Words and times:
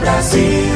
Brasil. 0.00 0.67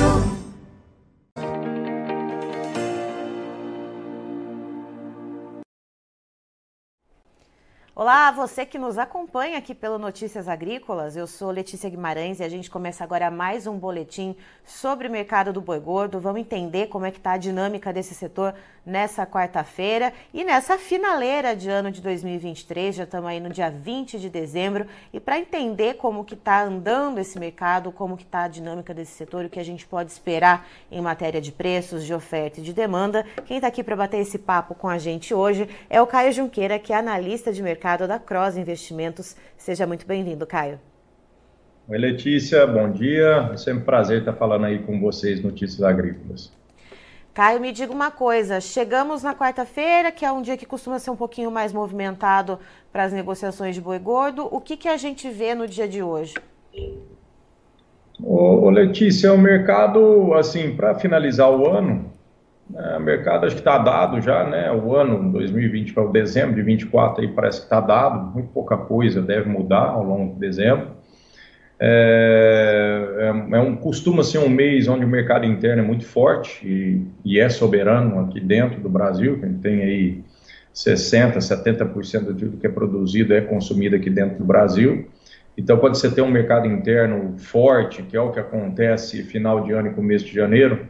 Olá, 8.02 8.32
você 8.32 8.66
que 8.66 8.80
nos 8.80 8.98
acompanha 8.98 9.56
aqui 9.56 9.76
pelo 9.76 9.96
Notícias 9.96 10.48
Agrícolas. 10.48 11.14
Eu 11.14 11.24
sou 11.24 11.52
Letícia 11.52 11.88
Guimarães 11.88 12.40
e 12.40 12.42
a 12.42 12.48
gente 12.48 12.68
começa 12.68 13.04
agora 13.04 13.30
mais 13.30 13.64
um 13.64 13.78
boletim 13.78 14.34
sobre 14.64 15.06
o 15.06 15.10
mercado 15.10 15.52
do 15.52 15.60
boi 15.60 15.78
gordo. 15.78 16.18
Vamos 16.18 16.40
entender 16.40 16.88
como 16.88 17.06
é 17.06 17.12
que 17.12 17.18
está 17.18 17.34
a 17.34 17.36
dinâmica 17.36 17.92
desse 17.92 18.12
setor 18.12 18.56
nessa 18.84 19.24
quarta-feira 19.24 20.12
e 20.34 20.42
nessa 20.42 20.76
finaleira 20.76 21.54
de 21.54 21.70
ano 21.70 21.92
de 21.92 22.00
2023. 22.00 22.96
Já 22.96 23.04
estamos 23.04 23.30
aí 23.30 23.38
no 23.38 23.50
dia 23.50 23.70
20 23.70 24.18
de 24.18 24.28
dezembro 24.28 24.84
e 25.12 25.20
para 25.20 25.38
entender 25.38 25.94
como 25.94 26.24
que 26.24 26.34
está 26.34 26.64
andando 26.64 27.20
esse 27.20 27.38
mercado, 27.38 27.92
como 27.92 28.16
que 28.16 28.24
está 28.24 28.42
a 28.42 28.48
dinâmica 28.48 28.92
desse 28.92 29.12
setor, 29.12 29.44
o 29.44 29.48
que 29.48 29.60
a 29.60 29.64
gente 29.64 29.86
pode 29.86 30.10
esperar 30.10 30.66
em 30.90 31.00
matéria 31.00 31.40
de 31.40 31.52
preços, 31.52 32.04
de 32.04 32.12
oferta 32.12 32.58
e 32.58 32.64
de 32.64 32.72
demanda, 32.72 33.24
quem 33.44 33.58
está 33.58 33.68
aqui 33.68 33.84
para 33.84 33.94
bater 33.94 34.18
esse 34.18 34.40
papo 34.40 34.74
com 34.74 34.88
a 34.88 34.98
gente 34.98 35.32
hoje 35.32 35.68
é 35.88 36.02
o 36.02 36.06
Caio 36.08 36.32
Junqueira, 36.32 36.80
que 36.80 36.92
é 36.92 36.96
analista 36.96 37.52
de 37.52 37.62
mercado 37.62 37.91
da 37.98 38.18
Cross 38.18 38.56
Investimentos. 38.56 39.36
Seja 39.56 39.86
muito 39.86 40.06
bem-vindo, 40.06 40.46
Caio. 40.46 40.80
Oi, 41.88 41.98
Letícia, 41.98 42.66
bom 42.66 42.90
dia. 42.90 43.50
É 43.52 43.56
sempre 43.56 43.82
um 43.82 43.84
prazer 43.84 44.20
estar 44.20 44.32
falando 44.32 44.66
aí 44.66 44.78
com 44.78 45.00
vocês, 45.00 45.42
Notícias 45.42 45.82
Agrícolas. 45.82 46.52
Caio, 47.34 47.60
me 47.60 47.72
diga 47.72 47.92
uma 47.92 48.10
coisa: 48.10 48.60
chegamos 48.60 49.22
na 49.22 49.34
quarta-feira, 49.34 50.12
que 50.12 50.24
é 50.24 50.30
um 50.30 50.42
dia 50.42 50.56
que 50.56 50.66
costuma 50.66 50.98
ser 50.98 51.10
um 51.10 51.16
pouquinho 51.16 51.50
mais 51.50 51.72
movimentado 51.72 52.58
para 52.92 53.04
as 53.04 53.12
negociações 53.12 53.74
de 53.74 53.80
boi 53.80 53.98
gordo. 53.98 54.46
O 54.50 54.60
que, 54.60 54.76
que 54.76 54.88
a 54.88 54.96
gente 54.96 55.28
vê 55.30 55.54
no 55.54 55.66
dia 55.66 55.88
de 55.88 56.02
hoje? 56.02 56.34
Ô, 58.22 58.70
Letícia, 58.70 59.32
o 59.32 59.38
mercado, 59.38 60.34
assim, 60.34 60.76
para 60.76 60.94
finalizar 60.94 61.50
o 61.50 61.68
ano, 61.68 62.11
é, 62.11 62.11
o 62.70 63.00
mercado 63.00 63.46
acho 63.46 63.54
que 63.54 63.60
está 63.60 63.78
dado 63.78 64.20
já, 64.20 64.48
né? 64.48 64.70
O 64.72 64.94
ano 64.94 65.30
2020 65.32 65.92
para 65.92 66.04
o 66.04 66.12
dezembro 66.12 66.54
de 66.54 66.62
24 66.62 67.22
aí 67.22 67.28
parece 67.28 67.58
que 67.58 67.64
está 67.64 67.80
dado, 67.80 68.32
muito 68.32 68.48
pouca 68.48 68.76
coisa 68.76 69.20
deve 69.20 69.48
mudar 69.48 69.88
ao 69.88 70.04
longo 70.04 70.34
de 70.34 70.40
dezembro. 70.40 70.88
É, 71.84 73.08
é, 73.18 73.56
é 73.56 73.60
um, 73.60 73.74
costuma 73.74 74.22
ser 74.22 74.38
um 74.38 74.48
mês 74.48 74.86
onde 74.86 75.04
o 75.04 75.08
mercado 75.08 75.44
interno 75.44 75.82
é 75.82 75.84
muito 75.84 76.04
forte 76.04 76.64
e, 76.64 77.04
e 77.24 77.40
é 77.40 77.48
soberano 77.48 78.20
aqui 78.20 78.40
dentro 78.40 78.80
do 78.80 78.88
Brasil, 78.88 79.38
que 79.38 79.44
a 79.44 79.48
gente 79.48 79.60
tem 79.60 79.82
aí 79.82 80.24
60%, 80.72 81.38
70% 81.38 82.32
de 82.32 82.44
tudo 82.44 82.56
que 82.56 82.66
é 82.66 82.70
produzido 82.70 83.34
é 83.34 83.40
consumido 83.40 83.96
aqui 83.96 84.08
dentro 84.08 84.38
do 84.38 84.44
Brasil. 84.44 85.08
Então, 85.58 85.76
quando 85.76 85.96
você 85.96 86.10
tem 86.10 86.24
um 86.24 86.30
mercado 86.30 86.66
interno 86.66 87.36
forte, 87.36 88.02
que 88.02 88.16
é 88.16 88.20
o 88.20 88.30
que 88.30 88.40
acontece 88.40 89.22
final 89.22 89.64
de 89.64 89.72
ano 89.72 89.88
e 89.88 89.92
começo 89.92 90.24
de 90.24 90.34
janeiro, 90.34 90.86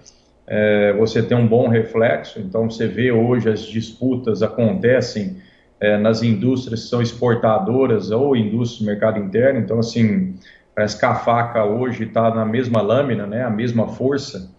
é, 0.46 0.92
você 0.94 1.22
tem 1.22 1.36
um 1.36 1.46
bom 1.46 1.68
reflexo. 1.68 2.40
Então, 2.40 2.70
você 2.70 2.86
vê 2.86 3.12
hoje 3.12 3.48
as 3.48 3.60
disputas 3.60 4.42
acontecem 4.42 5.38
é, 5.80 5.96
nas 5.96 6.22
indústrias 6.22 6.84
que 6.84 6.88
são 6.88 7.02
exportadoras 7.02 8.10
ou 8.10 8.36
indústrias 8.36 8.80
do 8.80 8.86
mercado 8.86 9.18
interno. 9.18 9.60
Então, 9.60 9.78
assim, 9.78 10.34
parece 10.74 10.98
que 10.98 11.04
a 11.04 11.14
faca 11.14 11.64
hoje 11.64 12.04
está 12.04 12.34
na 12.34 12.44
mesma 12.44 12.80
lâmina, 12.80 13.26
né, 13.26 13.44
a 13.44 13.50
mesma 13.50 13.88
força. 13.88 14.50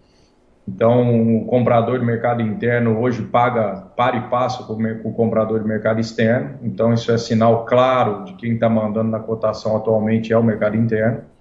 Então, 0.66 1.36
o 1.36 1.44
comprador 1.44 1.98
do 1.98 2.06
mercado 2.06 2.40
interno 2.40 2.98
hoje 2.98 3.22
paga 3.22 3.82
para 3.94 4.16
e 4.16 4.20
passo 4.28 4.66
com 4.66 4.82
o 5.04 5.12
comprador 5.12 5.60
do 5.60 5.68
mercado 5.68 6.00
externo. 6.00 6.58
Então, 6.62 6.94
isso 6.94 7.12
é 7.12 7.18
sinal 7.18 7.66
claro 7.66 8.24
de 8.24 8.32
quem 8.34 8.54
está 8.54 8.66
mandando 8.66 9.10
na 9.10 9.20
cotação 9.20 9.76
atualmente 9.76 10.32
é 10.32 10.38
o 10.38 10.42
mercado 10.42 10.76
interno 10.76 11.33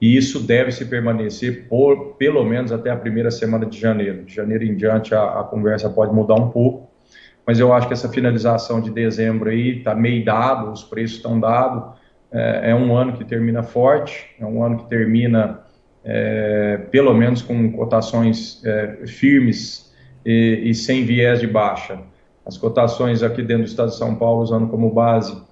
e 0.00 0.16
isso 0.16 0.40
deve 0.40 0.70
se 0.70 0.84
permanecer 0.84 1.66
por 1.68 2.14
pelo 2.16 2.44
menos 2.44 2.70
até 2.70 2.90
a 2.90 2.96
primeira 2.96 3.30
semana 3.30 3.66
de 3.66 3.78
janeiro. 3.78 4.24
De 4.24 4.34
janeiro 4.34 4.64
em 4.64 4.76
diante 4.76 5.14
a, 5.14 5.40
a 5.40 5.44
conversa 5.44 5.90
pode 5.90 6.14
mudar 6.14 6.34
um 6.34 6.50
pouco, 6.50 6.88
mas 7.46 7.58
eu 7.58 7.72
acho 7.72 7.88
que 7.88 7.92
essa 7.92 8.08
finalização 8.08 8.80
de 8.80 8.90
dezembro 8.90 9.50
aí 9.50 9.78
está 9.78 9.94
meio 9.94 10.24
dado, 10.24 10.70
os 10.70 10.84
preços 10.84 11.16
estão 11.16 11.40
dados, 11.40 11.98
é, 12.30 12.70
é, 12.70 12.74
um 12.74 12.94
ano 12.94 13.14
que 13.14 13.24
termina 13.24 13.62
forte, 13.62 14.26
é 14.38 14.44
um 14.44 14.62
ano 14.62 14.78
que 14.78 14.88
termina 14.88 15.60
é, 16.04 16.76
pelo 16.90 17.12
menos 17.14 17.42
com 17.42 17.72
cotações 17.72 18.62
é, 18.64 19.06
firmes 19.06 19.92
e, 20.24 20.62
e 20.64 20.74
sem 20.74 21.04
viés 21.04 21.40
de 21.40 21.46
baixa. 21.46 21.98
As 22.46 22.56
cotações 22.56 23.22
aqui 23.22 23.42
dentro 23.42 23.64
do 23.64 23.68
estado 23.68 23.90
de 23.90 23.96
São 23.96 24.14
Paulo, 24.14 24.42
usando 24.42 24.68
como 24.68 24.90
base 24.90 25.47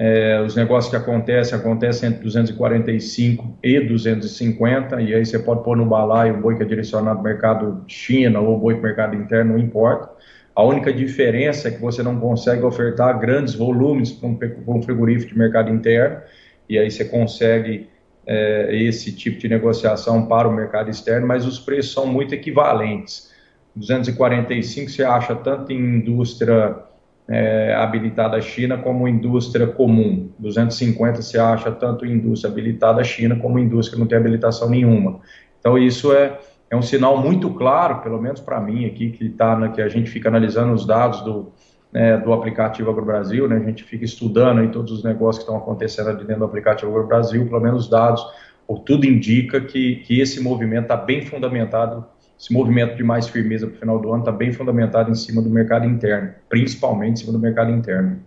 é, 0.00 0.40
os 0.40 0.54
negócios 0.54 0.88
que 0.88 0.96
acontecem, 0.96 1.58
acontecem 1.58 2.08
entre 2.10 2.22
245 2.22 3.58
e 3.60 3.80
250, 3.80 5.02
e 5.02 5.12
aí 5.12 5.26
você 5.26 5.40
pode 5.40 5.64
pôr 5.64 5.76
no 5.76 5.84
balaio 5.84 6.36
o 6.36 6.40
boi 6.40 6.56
que 6.56 6.62
é 6.62 6.66
direcionado 6.66 7.18
ao 7.18 7.24
mercado 7.24 7.82
China 7.88 8.38
ou 8.38 8.54
o 8.54 8.58
boi 8.60 8.74
para 8.74 8.84
mercado 8.84 9.16
interno, 9.16 9.54
não 9.54 9.58
importa. 9.58 10.08
A 10.54 10.62
única 10.62 10.92
diferença 10.92 11.66
é 11.66 11.72
que 11.72 11.80
você 11.80 12.00
não 12.00 12.20
consegue 12.20 12.62
ofertar 12.62 13.18
grandes 13.18 13.56
volumes 13.56 14.12
para 14.12 14.28
um, 14.28 14.38
um 14.68 14.80
frigorífico 14.80 15.32
de 15.32 15.38
mercado 15.38 15.68
interno, 15.68 16.20
e 16.68 16.78
aí 16.78 16.88
você 16.88 17.04
consegue 17.04 17.88
é, 18.24 18.68
esse 18.76 19.10
tipo 19.10 19.40
de 19.40 19.48
negociação 19.48 20.26
para 20.26 20.46
o 20.46 20.52
mercado 20.52 20.90
externo, 20.90 21.26
mas 21.26 21.44
os 21.44 21.58
preços 21.58 21.92
são 21.92 22.06
muito 22.06 22.32
equivalentes. 22.32 23.32
245 23.74 24.90
você 24.92 25.02
acha 25.02 25.34
tanto 25.34 25.72
em 25.72 25.96
indústria 25.96 26.87
é, 27.28 27.74
habilitada 27.74 28.36
à 28.36 28.40
China 28.40 28.78
como 28.78 29.06
indústria 29.06 29.66
comum. 29.66 30.30
250 30.38 31.20
se 31.20 31.38
acha 31.38 31.70
tanto 31.70 32.06
indústria 32.06 32.50
habilitada 32.50 33.00
à 33.02 33.04
China 33.04 33.36
como 33.36 33.58
indústria 33.58 33.96
que 33.96 34.00
não 34.00 34.08
tem 34.08 34.16
habilitação 34.16 34.70
nenhuma. 34.70 35.20
Então 35.60 35.76
isso 35.76 36.12
é, 36.12 36.38
é 36.70 36.76
um 36.76 36.82
sinal 36.82 37.18
muito 37.18 37.50
claro, 37.50 38.00
pelo 38.00 38.20
menos 38.20 38.40
para 38.40 38.58
mim 38.60 38.86
aqui, 38.86 39.10
que, 39.10 39.28
tá, 39.28 39.68
que 39.68 39.82
a 39.82 39.88
gente 39.88 40.10
fica 40.10 40.28
analisando 40.28 40.72
os 40.72 40.86
dados 40.86 41.20
do, 41.20 41.52
né, 41.92 42.16
do 42.16 42.32
aplicativo 42.32 42.90
AgroBrasil, 42.90 43.46
né, 43.46 43.56
a 43.56 43.60
gente 43.60 43.84
fica 43.84 44.04
estudando 44.04 44.60
aí 44.60 44.68
todos 44.68 44.90
os 44.90 45.04
negócios 45.04 45.44
que 45.44 45.50
estão 45.50 45.62
acontecendo 45.62 46.08
ali 46.08 46.24
dentro 46.24 46.38
do 46.38 46.44
aplicativo 46.46 46.90
AgroBrasil, 46.90 47.46
pelo 47.46 47.60
menos 47.60 47.84
os 47.84 47.90
dados, 47.90 48.24
ou 48.66 48.78
tudo 48.78 49.04
indica 49.04 49.60
que, 49.60 49.96
que 49.96 50.20
esse 50.20 50.42
movimento 50.42 50.84
está 50.84 50.96
bem 50.96 51.26
fundamentado 51.26 52.06
esse 52.38 52.52
movimento 52.52 52.96
de 52.96 53.02
mais 53.02 53.26
firmeza 53.28 53.66
para 53.66 53.74
o 53.74 53.78
final 53.78 53.98
do 53.98 54.12
ano 54.12 54.20
está 54.20 54.30
bem 54.30 54.52
fundamentado 54.52 55.10
em 55.10 55.14
cima 55.14 55.42
do 55.42 55.50
mercado 55.50 55.86
interno, 55.86 56.32
principalmente 56.48 57.14
em 57.14 57.16
cima 57.16 57.32
do 57.32 57.38
mercado 57.38 57.70
interno. 57.70 58.20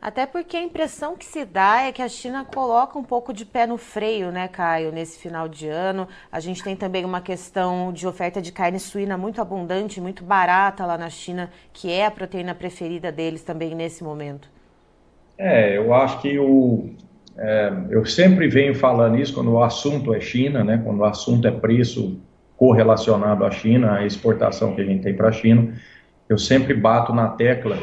Até 0.00 0.26
porque 0.26 0.56
a 0.56 0.62
impressão 0.62 1.16
que 1.16 1.24
se 1.24 1.44
dá 1.44 1.82
é 1.82 1.90
que 1.90 2.00
a 2.00 2.08
China 2.08 2.44
coloca 2.44 2.96
um 2.96 3.02
pouco 3.02 3.32
de 3.32 3.44
pé 3.44 3.66
no 3.66 3.76
freio, 3.76 4.30
né, 4.30 4.46
Caio, 4.46 4.92
nesse 4.92 5.18
final 5.18 5.48
de 5.48 5.66
ano. 5.66 6.06
A 6.30 6.38
gente 6.38 6.62
tem 6.62 6.76
também 6.76 7.04
uma 7.04 7.20
questão 7.20 7.92
de 7.92 8.06
oferta 8.06 8.40
de 8.40 8.52
carne 8.52 8.78
suína 8.78 9.18
muito 9.18 9.40
abundante, 9.40 10.00
muito 10.00 10.22
barata 10.22 10.86
lá 10.86 10.96
na 10.96 11.10
China, 11.10 11.50
que 11.72 11.90
é 11.90 12.06
a 12.06 12.12
proteína 12.12 12.54
preferida 12.54 13.10
deles 13.10 13.42
também 13.42 13.74
nesse 13.74 14.04
momento. 14.04 14.48
É, 15.36 15.76
eu 15.76 15.92
acho 15.92 16.20
que 16.20 16.38
o. 16.38 16.90
É, 17.36 17.72
eu 17.90 18.04
sempre 18.06 18.48
venho 18.48 18.76
falando 18.76 19.18
isso 19.18 19.34
quando 19.34 19.50
o 19.50 19.62
assunto 19.62 20.14
é 20.14 20.20
China, 20.20 20.62
né, 20.62 20.80
quando 20.84 21.00
o 21.00 21.04
assunto 21.04 21.46
é 21.46 21.50
preço 21.50 22.20
correlacionado 22.58 23.44
à 23.44 23.50
China, 23.50 23.94
à 23.94 24.04
exportação 24.04 24.74
que 24.74 24.82
a 24.82 24.84
gente 24.84 25.02
tem 25.02 25.14
para 25.14 25.28
a 25.28 25.32
China. 25.32 25.72
Eu 26.28 26.36
sempre 26.36 26.74
bato 26.74 27.14
na 27.14 27.28
tecla 27.28 27.78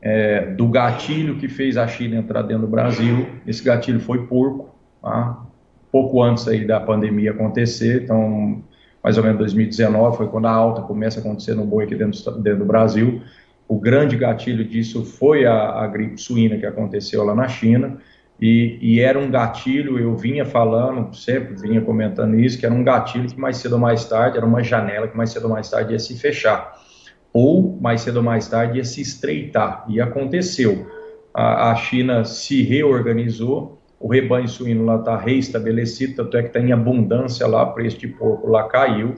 é, 0.00 0.46
do 0.46 0.68
gatilho 0.68 1.38
que 1.38 1.48
fez 1.48 1.78
a 1.78 1.88
China 1.88 2.16
entrar 2.16 2.42
dentro 2.42 2.66
do 2.66 2.70
Brasil. 2.70 3.26
Esse 3.46 3.64
gatilho 3.64 3.98
foi 3.98 4.26
porco, 4.26 4.68
tá? 5.00 5.42
pouco 5.90 6.22
antes 6.22 6.46
aí 6.46 6.66
da 6.66 6.78
pandemia 6.78 7.32
acontecer, 7.32 8.04
então 8.04 8.62
mais 9.02 9.18
ou 9.18 9.24
menos 9.24 9.38
2019 9.38 10.16
foi 10.16 10.28
quando 10.28 10.46
a 10.46 10.52
alta 10.52 10.82
começa 10.82 11.18
a 11.18 11.20
acontecer 11.20 11.54
no 11.54 11.64
boi 11.64 11.84
aqui 11.84 11.94
dentro, 11.94 12.30
dentro 12.38 12.60
do 12.60 12.64
Brasil. 12.64 13.20
O 13.66 13.78
grande 13.78 14.16
gatilho 14.16 14.64
disso 14.64 15.04
foi 15.04 15.44
a, 15.44 15.82
a 15.82 15.86
gripe 15.86 16.20
suína 16.20 16.56
que 16.58 16.66
aconteceu 16.66 17.24
lá 17.24 17.34
na 17.34 17.48
China. 17.48 17.98
E, 18.42 18.76
e, 18.82 19.00
era 19.00 19.16
um 19.16 19.30
gatilho, 19.30 20.00
eu 20.00 20.16
vinha 20.16 20.44
falando, 20.44 21.14
sempre 21.14 21.54
vinha 21.54 21.80
comentando 21.80 22.36
isso, 22.40 22.58
que 22.58 22.66
era 22.66 22.74
um 22.74 22.82
gatilho 22.82 23.28
que 23.28 23.38
mais 23.38 23.58
cedo 23.58 23.74
ou 23.74 23.78
mais 23.78 24.04
tarde, 24.04 24.36
era 24.36 24.44
uma 24.44 24.64
janela 24.64 25.06
que 25.06 25.16
mais 25.16 25.30
cedo 25.30 25.44
ou 25.44 25.50
mais 25.50 25.70
tarde 25.70 25.92
ia 25.92 25.98
se 26.00 26.18
fechar, 26.18 26.72
ou 27.32 27.78
mais 27.80 28.00
cedo 28.00 28.16
ou 28.16 28.22
mais 28.24 28.48
tarde 28.48 28.78
ia 28.78 28.84
se 28.84 29.00
estreitar, 29.00 29.84
e 29.88 30.00
aconteceu. 30.00 30.90
A, 31.32 31.70
a 31.70 31.76
China 31.76 32.24
se 32.24 32.64
reorganizou, 32.64 33.80
o 34.00 34.08
rebanho 34.08 34.48
suíno 34.48 34.84
lá 34.84 34.96
está 34.96 35.16
reestabelecido, 35.16 36.16
tanto 36.16 36.36
é 36.36 36.42
que 36.42 36.48
está 36.48 36.58
em 36.58 36.72
abundância 36.72 37.46
lá, 37.46 37.62
o 37.62 37.72
preço 37.72 37.96
de 37.96 38.08
porco 38.08 38.48
lá 38.48 38.64
caiu, 38.64 39.14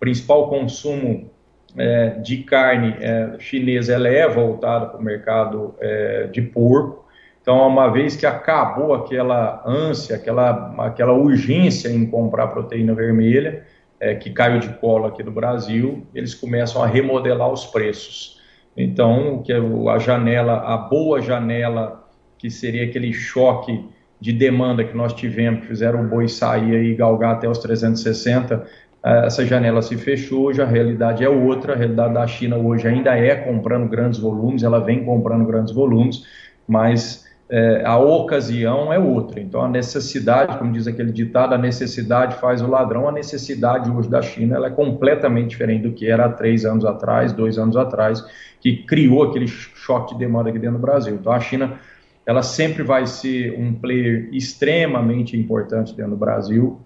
principal 0.00 0.50
consumo 0.50 1.30
é, 1.76 2.18
de 2.18 2.38
carne 2.38 2.96
é, 2.98 3.36
chinesa 3.38 3.92
ela 3.92 4.08
é 4.08 4.28
voltada 4.28 4.86
para 4.86 4.98
o 4.98 5.04
mercado 5.04 5.76
é, 5.78 6.26
de 6.26 6.42
porco, 6.42 7.05
então, 7.46 7.64
uma 7.68 7.86
vez 7.86 8.16
que 8.16 8.26
acabou 8.26 8.92
aquela 8.92 9.62
ânsia, 9.64 10.16
aquela, 10.16 10.74
aquela 10.84 11.12
urgência 11.12 11.88
em 11.88 12.04
comprar 12.04 12.48
proteína 12.48 12.92
vermelha, 12.92 13.62
é, 14.00 14.16
que 14.16 14.30
caiu 14.30 14.58
de 14.58 14.68
colo 14.80 15.06
aqui 15.06 15.22
no 15.22 15.30
Brasil, 15.30 16.04
eles 16.12 16.34
começam 16.34 16.82
a 16.82 16.88
remodelar 16.88 17.48
os 17.52 17.64
preços. 17.64 18.42
Então, 18.76 19.44
que 19.44 19.52
é 19.52 19.58
a 19.58 19.96
janela, 19.96 20.54
a 20.54 20.76
boa 20.76 21.22
janela, 21.22 22.04
que 22.36 22.50
seria 22.50 22.82
aquele 22.82 23.12
choque 23.12 23.88
de 24.20 24.32
demanda 24.32 24.82
que 24.82 24.96
nós 24.96 25.12
tivemos, 25.12 25.60
que 25.60 25.66
fizeram 25.68 26.04
o 26.04 26.08
boi 26.08 26.26
sair 26.26 26.74
e 26.84 26.96
galgar 26.96 27.34
até 27.34 27.48
os 27.48 27.58
360, 27.58 28.66
eh, 29.04 29.22
essa 29.24 29.46
janela 29.46 29.82
se 29.82 29.96
fechou, 29.96 30.46
hoje 30.46 30.60
a 30.60 30.66
realidade 30.66 31.22
é 31.22 31.28
outra, 31.28 31.74
a 31.74 31.76
realidade 31.76 32.12
da 32.12 32.26
China 32.26 32.56
hoje 32.56 32.88
ainda 32.88 33.16
é 33.16 33.36
comprando 33.36 33.88
grandes 33.88 34.18
volumes, 34.18 34.64
ela 34.64 34.80
vem 34.80 35.04
comprando 35.04 35.46
grandes 35.46 35.72
volumes, 35.72 36.24
mas 36.66 37.24
é, 37.48 37.84
a 37.84 37.96
ocasião 37.96 38.92
é 38.92 38.98
outra. 38.98 39.40
Então, 39.40 39.60
a 39.62 39.68
necessidade, 39.68 40.58
como 40.58 40.72
diz 40.72 40.86
aquele 40.86 41.12
ditado, 41.12 41.54
a 41.54 41.58
necessidade 41.58 42.36
faz 42.40 42.60
o 42.60 42.66
ladrão. 42.66 43.08
A 43.08 43.12
necessidade 43.12 43.90
hoje 43.90 44.08
da 44.08 44.20
China 44.20 44.56
ela 44.56 44.66
é 44.66 44.70
completamente 44.70 45.50
diferente 45.50 45.82
do 45.82 45.92
que 45.92 46.10
era 46.10 46.26
há 46.26 46.28
três 46.28 46.64
anos 46.64 46.84
atrás, 46.84 47.32
dois 47.32 47.56
anos 47.56 47.76
atrás, 47.76 48.24
que 48.60 48.78
criou 48.78 49.22
aquele 49.22 49.46
choque 49.46 50.14
de 50.14 50.18
demanda 50.18 50.48
aqui 50.48 50.58
dentro 50.58 50.78
do 50.78 50.82
Brasil. 50.82 51.14
Então, 51.14 51.32
a 51.32 51.38
China 51.38 51.78
ela 52.24 52.42
sempre 52.42 52.82
vai 52.82 53.06
ser 53.06 53.56
um 53.56 53.72
player 53.72 54.28
extremamente 54.32 55.36
importante 55.36 55.94
dentro 55.94 56.12
do 56.12 56.16
Brasil. 56.16 56.80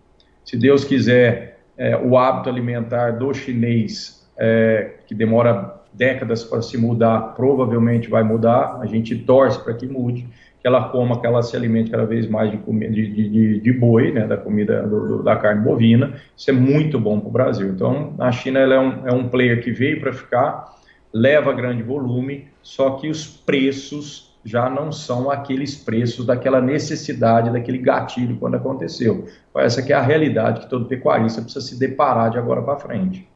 Se 0.44 0.58
Deus 0.58 0.84
quiser, 0.84 1.60
é, 1.78 1.96
o 1.96 2.18
hábito 2.18 2.50
alimentar 2.50 3.12
do 3.12 3.32
chinês, 3.32 4.28
é, 4.36 4.96
que 5.06 5.14
demora 5.14 5.80
décadas 5.92 6.44
para 6.44 6.60
se 6.60 6.76
mudar, 6.76 7.34
provavelmente 7.34 8.10
vai 8.10 8.22
mudar. 8.22 8.78
A 8.82 8.86
gente 8.86 9.16
torce 9.16 9.58
para 9.64 9.72
que 9.72 9.86
mude 9.86 10.28
que 10.60 10.66
ela 10.66 10.88
coma, 10.90 11.20
que 11.20 11.26
ela 11.26 11.42
se 11.42 11.56
alimente 11.56 11.90
cada 11.90 12.04
vez 12.04 12.28
mais 12.28 12.50
de, 12.50 12.58
comida, 12.58 12.92
de, 12.92 13.08
de, 13.08 13.60
de 13.60 13.72
boi, 13.72 14.12
né, 14.12 14.26
da 14.26 14.36
comida 14.36 14.82
do, 14.82 15.22
da 15.22 15.36
carne 15.36 15.62
bovina. 15.62 16.14
Isso 16.36 16.50
é 16.50 16.52
muito 16.52 17.00
bom 17.00 17.18
para 17.18 17.28
o 17.28 17.32
Brasil. 17.32 17.68
Então, 17.68 18.14
a 18.18 18.30
China 18.30 18.60
é, 18.60 18.78
um, 18.78 19.08
é 19.08 19.12
um 19.12 19.28
player 19.28 19.62
que 19.62 19.70
veio 19.70 20.00
para 20.00 20.12
ficar, 20.12 20.76
leva 21.12 21.52
grande 21.52 21.82
volume, 21.82 22.48
só 22.62 22.90
que 22.90 23.08
os 23.08 23.26
preços 23.26 24.30
já 24.44 24.70
não 24.70 24.90
são 24.90 25.30
aqueles 25.30 25.76
preços 25.76 26.24
daquela 26.26 26.60
necessidade, 26.60 27.50
daquele 27.50 27.78
gatilho 27.78 28.36
quando 28.38 28.54
aconteceu. 28.54 29.26
Essa 29.56 29.82
que 29.82 29.92
é 29.92 29.96
a 29.96 30.02
realidade 30.02 30.60
que 30.60 30.70
todo 30.70 30.86
pecuarista 30.86 31.42
precisa 31.42 31.64
se 31.64 31.78
deparar 31.78 32.30
de 32.30 32.38
agora 32.38 32.62
para 32.62 32.76
frente. 32.76 33.29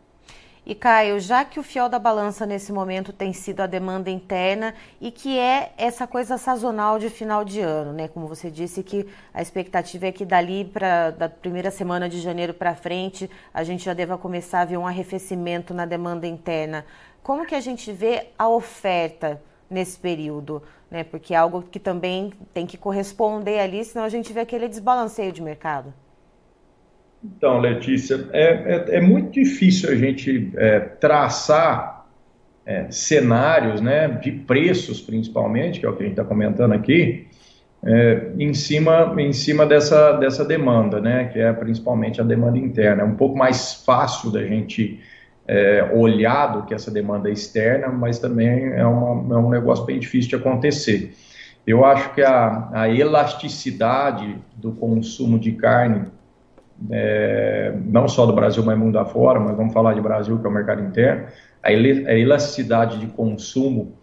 E 0.66 0.74
Caio, 0.74 1.20
já 1.20 1.44
que 1.44 1.60
o 1.60 1.62
fiel 1.62 1.90
da 1.90 1.98
balança 1.98 2.46
nesse 2.46 2.72
momento 2.72 3.12
tem 3.12 3.34
sido 3.34 3.60
a 3.60 3.66
demanda 3.66 4.08
interna 4.08 4.74
e 4.98 5.10
que 5.10 5.38
é 5.38 5.74
essa 5.76 6.06
coisa 6.06 6.38
sazonal 6.38 6.98
de 6.98 7.10
final 7.10 7.44
de 7.44 7.60
ano, 7.60 7.92
né? 7.92 8.08
Como 8.08 8.26
você 8.26 8.50
disse 8.50 8.82
que 8.82 9.06
a 9.34 9.42
expectativa 9.42 10.06
é 10.06 10.12
que 10.12 10.24
dali 10.24 10.64
para 10.64 11.10
da 11.10 11.28
primeira 11.28 11.70
semana 11.70 12.08
de 12.08 12.18
janeiro 12.18 12.54
para 12.54 12.74
frente 12.74 13.30
a 13.52 13.62
gente 13.62 13.84
já 13.84 13.92
deva 13.92 14.16
começar 14.16 14.62
a 14.62 14.64
ver 14.64 14.78
um 14.78 14.86
arrefecimento 14.86 15.74
na 15.74 15.84
demanda 15.84 16.26
interna. 16.26 16.86
Como 17.22 17.44
que 17.44 17.54
a 17.54 17.60
gente 17.60 17.92
vê 17.92 18.28
a 18.38 18.48
oferta 18.48 19.42
nesse 19.68 19.98
período, 19.98 20.62
né? 20.90 21.04
Porque 21.04 21.34
é 21.34 21.36
algo 21.36 21.60
que 21.60 21.78
também 21.78 22.32
tem 22.54 22.64
que 22.64 22.78
corresponder 22.78 23.60
ali, 23.60 23.84
senão 23.84 24.06
a 24.06 24.08
gente 24.08 24.32
vê 24.32 24.40
aquele 24.40 24.66
desbalanceio 24.66 25.30
de 25.30 25.42
mercado. 25.42 25.92
Então, 27.24 27.58
Letícia, 27.58 28.28
é, 28.32 28.42
é, 28.44 28.96
é 28.96 29.00
muito 29.00 29.32
difícil 29.32 29.90
a 29.90 29.96
gente 29.96 30.52
é, 30.56 30.78
traçar 30.78 32.06
é, 32.66 32.90
cenários 32.90 33.80
né, 33.80 34.08
de 34.08 34.30
preços, 34.30 35.00
principalmente, 35.00 35.80
que 35.80 35.86
é 35.86 35.88
o 35.88 35.96
que 35.96 36.02
a 36.02 36.06
gente 36.06 36.12
está 36.12 36.24
comentando 36.24 36.72
aqui, 36.72 37.26
é, 37.82 38.30
em 38.38 38.52
cima, 38.52 39.14
em 39.18 39.32
cima 39.32 39.64
dessa, 39.64 40.12
dessa 40.12 40.44
demanda, 40.44 41.00
né, 41.00 41.30
que 41.32 41.38
é 41.38 41.50
principalmente 41.52 42.20
a 42.20 42.24
demanda 42.24 42.58
interna. 42.58 43.02
É 43.02 43.06
um 43.06 43.16
pouco 43.16 43.36
mais 43.36 43.82
fácil 43.84 44.30
da 44.30 44.42
gente 44.44 45.00
é, 45.48 45.90
olhar 45.94 46.48
do 46.48 46.62
que 46.66 46.74
essa 46.74 46.90
demanda 46.90 47.30
externa, 47.30 47.88
mas 47.88 48.18
também 48.18 48.72
é, 48.72 48.84
uma, 48.84 49.34
é 49.34 49.38
um 49.38 49.48
negócio 49.48 49.84
bem 49.86 49.98
difícil 49.98 50.28
de 50.28 50.36
acontecer. 50.36 51.14
Eu 51.66 51.84
acho 51.86 52.12
que 52.14 52.20
a, 52.20 52.68
a 52.72 52.88
elasticidade 52.90 54.36
do 54.56 54.72
consumo 54.72 55.38
de 55.38 55.52
carne 55.52 56.04
é, 56.90 57.72
não 57.86 58.08
só 58.08 58.26
do 58.26 58.32
Brasil, 58.32 58.62
mas 58.64 58.78
mundo 58.78 58.98
afora, 58.98 59.40
mas 59.40 59.56
vamos 59.56 59.72
falar 59.72 59.94
de 59.94 60.00
Brasil, 60.00 60.38
que 60.38 60.46
é 60.46 60.48
o 60.48 60.52
mercado 60.52 60.82
interno, 60.82 61.26
a 61.62 61.72
elasticidade 61.72 62.98
de 62.98 63.06
consumo 63.06 63.94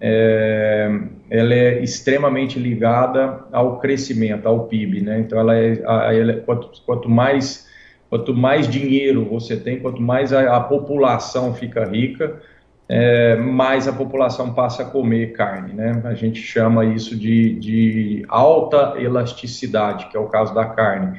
é, 0.00 0.90
ela 1.28 1.54
é 1.54 1.82
extremamente 1.82 2.58
ligada 2.58 3.44
ao 3.52 3.78
crescimento, 3.78 4.46
ao 4.46 4.66
PIB, 4.66 5.02
né? 5.02 5.20
Então, 5.20 5.38
ela 5.38 5.54
é, 5.54 5.82
a, 5.86 6.14
ela, 6.14 6.34
quanto, 6.40 6.70
quanto, 6.86 7.08
mais 7.08 7.68
quanto 8.08 8.34
mais 8.34 8.66
dinheiro 8.66 9.26
você 9.26 9.56
tem, 9.56 9.78
quanto 9.78 10.00
mais 10.00 10.32
a, 10.32 10.56
a 10.56 10.60
população 10.60 11.54
fica 11.54 11.84
rica, 11.84 12.40
é, 12.88 13.36
mais 13.36 13.86
a 13.86 13.92
população 13.92 14.52
passa 14.52 14.82
a 14.82 14.86
comer 14.86 15.32
carne, 15.32 15.74
né? 15.74 16.00
A 16.04 16.14
gente 16.14 16.40
chama 16.40 16.84
isso 16.86 17.14
de, 17.16 17.54
de 17.60 18.24
alta 18.28 18.94
elasticidade, 18.98 20.06
que 20.06 20.16
é 20.16 20.20
o 20.20 20.26
caso 20.26 20.54
da 20.54 20.64
carne. 20.64 21.18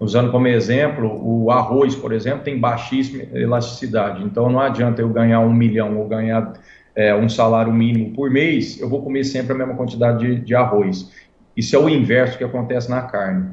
Usando 0.00 0.30
como 0.30 0.48
exemplo, 0.48 1.20
o 1.22 1.50
arroz, 1.50 1.94
por 1.94 2.10
exemplo, 2.10 2.42
tem 2.42 2.58
baixíssima 2.58 3.22
elasticidade. 3.34 4.24
Então, 4.24 4.48
não 4.50 4.58
adianta 4.58 5.02
eu 5.02 5.10
ganhar 5.10 5.40
um 5.40 5.52
milhão 5.52 5.98
ou 5.98 6.08
ganhar 6.08 6.54
é, 6.96 7.14
um 7.14 7.28
salário 7.28 7.70
mínimo 7.70 8.14
por 8.14 8.30
mês, 8.30 8.80
eu 8.80 8.88
vou 8.88 9.02
comer 9.02 9.24
sempre 9.24 9.52
a 9.52 9.56
mesma 9.56 9.74
quantidade 9.74 10.26
de, 10.26 10.40
de 10.40 10.54
arroz. 10.54 11.10
Isso 11.54 11.76
é 11.76 11.78
o 11.78 11.88
inverso 11.88 12.38
que 12.38 12.44
acontece 12.44 12.88
na 12.90 13.02
carne. 13.02 13.50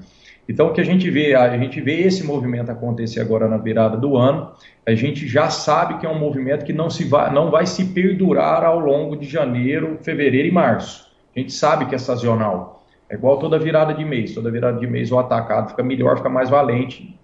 Então, 0.48 0.68
o 0.68 0.74
que 0.74 0.80
a 0.80 0.86
gente 0.86 1.10
vê, 1.10 1.36
a 1.36 1.58
gente 1.58 1.82
vê 1.82 2.04
esse 2.04 2.24
movimento 2.24 2.72
acontecer 2.72 3.20
agora 3.20 3.50
na 3.50 3.58
virada 3.58 3.98
do 3.98 4.16
ano, 4.16 4.54
a 4.86 4.96
gente 4.96 5.28
já 5.28 5.50
sabe 5.50 5.98
que 6.00 6.06
é 6.06 6.10
um 6.10 6.18
movimento 6.18 6.64
que 6.64 6.72
não, 6.72 6.90
se 6.90 7.04
vai, 7.04 7.34
não 7.34 7.52
vai 7.52 7.66
se 7.66 7.84
perdurar 7.84 8.64
ao 8.64 8.80
longo 8.80 9.18
de 9.18 9.28
janeiro, 9.28 9.98
fevereiro 10.02 10.48
e 10.48 10.52
março. 10.52 11.12
A 11.36 11.40
gente 11.40 11.52
sabe 11.52 11.88
que 11.88 11.96
é 11.96 11.98
sazonal. 11.98 12.86
É 13.10 13.16
igual 13.16 13.40
toda 13.40 13.58
virada 13.58 13.94
de 13.94 14.04
mês. 14.04 14.34
Toda 14.34 14.52
virada 14.52 14.80
de 14.80 14.88
mês 14.88 15.12
o 15.12 15.20
atacado 15.20 15.70
fica 15.70 15.84
melhor, 15.84 16.18
fica 16.18 16.30
mais 16.30 16.50
valente. 16.50 17.18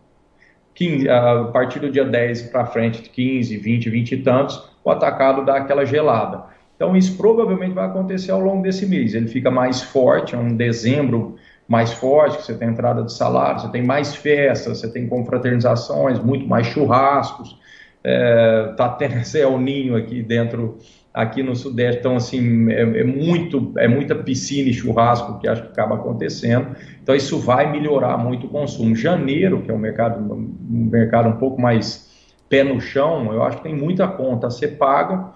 15, 0.75 1.09
a 1.09 1.43
partir 1.45 1.79
do 1.79 1.91
dia 1.91 2.03
10 2.03 2.43
para 2.43 2.65
frente, 2.65 3.09
15, 3.09 3.57
20, 3.57 3.89
20 3.89 4.11
e 4.11 4.17
tantos, 4.23 4.69
o 4.83 4.89
atacado 4.89 5.45
dá 5.45 5.57
aquela 5.57 5.85
gelada. 5.85 6.45
Então, 6.75 6.97
isso 6.97 7.15
provavelmente 7.15 7.73
vai 7.73 7.85
acontecer 7.85 8.31
ao 8.31 8.39
longo 8.39 8.63
desse 8.63 8.85
mês. 8.85 9.13
Ele 9.13 9.27
fica 9.27 9.51
mais 9.51 9.81
forte, 9.81 10.33
é 10.33 10.37
um 10.37 10.55
dezembro 10.55 11.35
mais 11.67 11.93
forte, 11.93 12.41
você 12.41 12.53
tem 12.55 12.69
entrada 12.69 13.03
de 13.03 13.13
salário, 13.13 13.61
você 13.61 13.71
tem 13.71 13.83
mais 13.83 14.15
festas, 14.15 14.79
você 14.79 14.91
tem 14.91 15.07
confraternizações, 15.07 16.19
muito 16.19 16.47
mais 16.47 16.67
churrascos. 16.67 17.57
É, 18.03 18.73
tá 18.75 18.89
tendo 18.89 19.15
esse 19.21 19.45
Ninho 19.45 19.95
aqui 19.95 20.21
dentro 20.21 20.77
aqui 21.13 21.43
no 21.43 21.55
Sudeste. 21.55 21.99
Então, 21.99 22.15
assim, 22.15 22.71
é, 22.71 22.81
é, 22.81 23.03
muito, 23.03 23.71
é 23.77 23.87
muita 23.87 24.15
piscina 24.15 24.69
e 24.69 24.73
churrasco 24.73 25.39
que 25.39 25.47
acho 25.47 25.61
que 25.61 25.67
acaba 25.69 25.95
acontecendo. 25.95 26.75
Então, 27.01 27.13
isso 27.13 27.37
vai 27.39 27.71
melhorar 27.71 28.17
muito 28.17 28.47
o 28.47 28.49
consumo. 28.49 28.95
Janeiro, 28.95 29.61
que 29.61 29.69
é 29.69 29.73
um 29.73 29.77
mercado, 29.77 30.19
um 30.19 30.89
mercado 30.91 31.29
um 31.29 31.37
pouco 31.37 31.61
mais 31.61 32.11
pé 32.49 32.63
no 32.63 32.79
chão, 32.81 33.31
eu 33.33 33.43
acho 33.43 33.57
que 33.57 33.63
tem 33.63 33.75
muita 33.75 34.07
conta 34.07 34.47
a 34.47 34.49
ser 34.49 34.77
paga. 34.77 35.31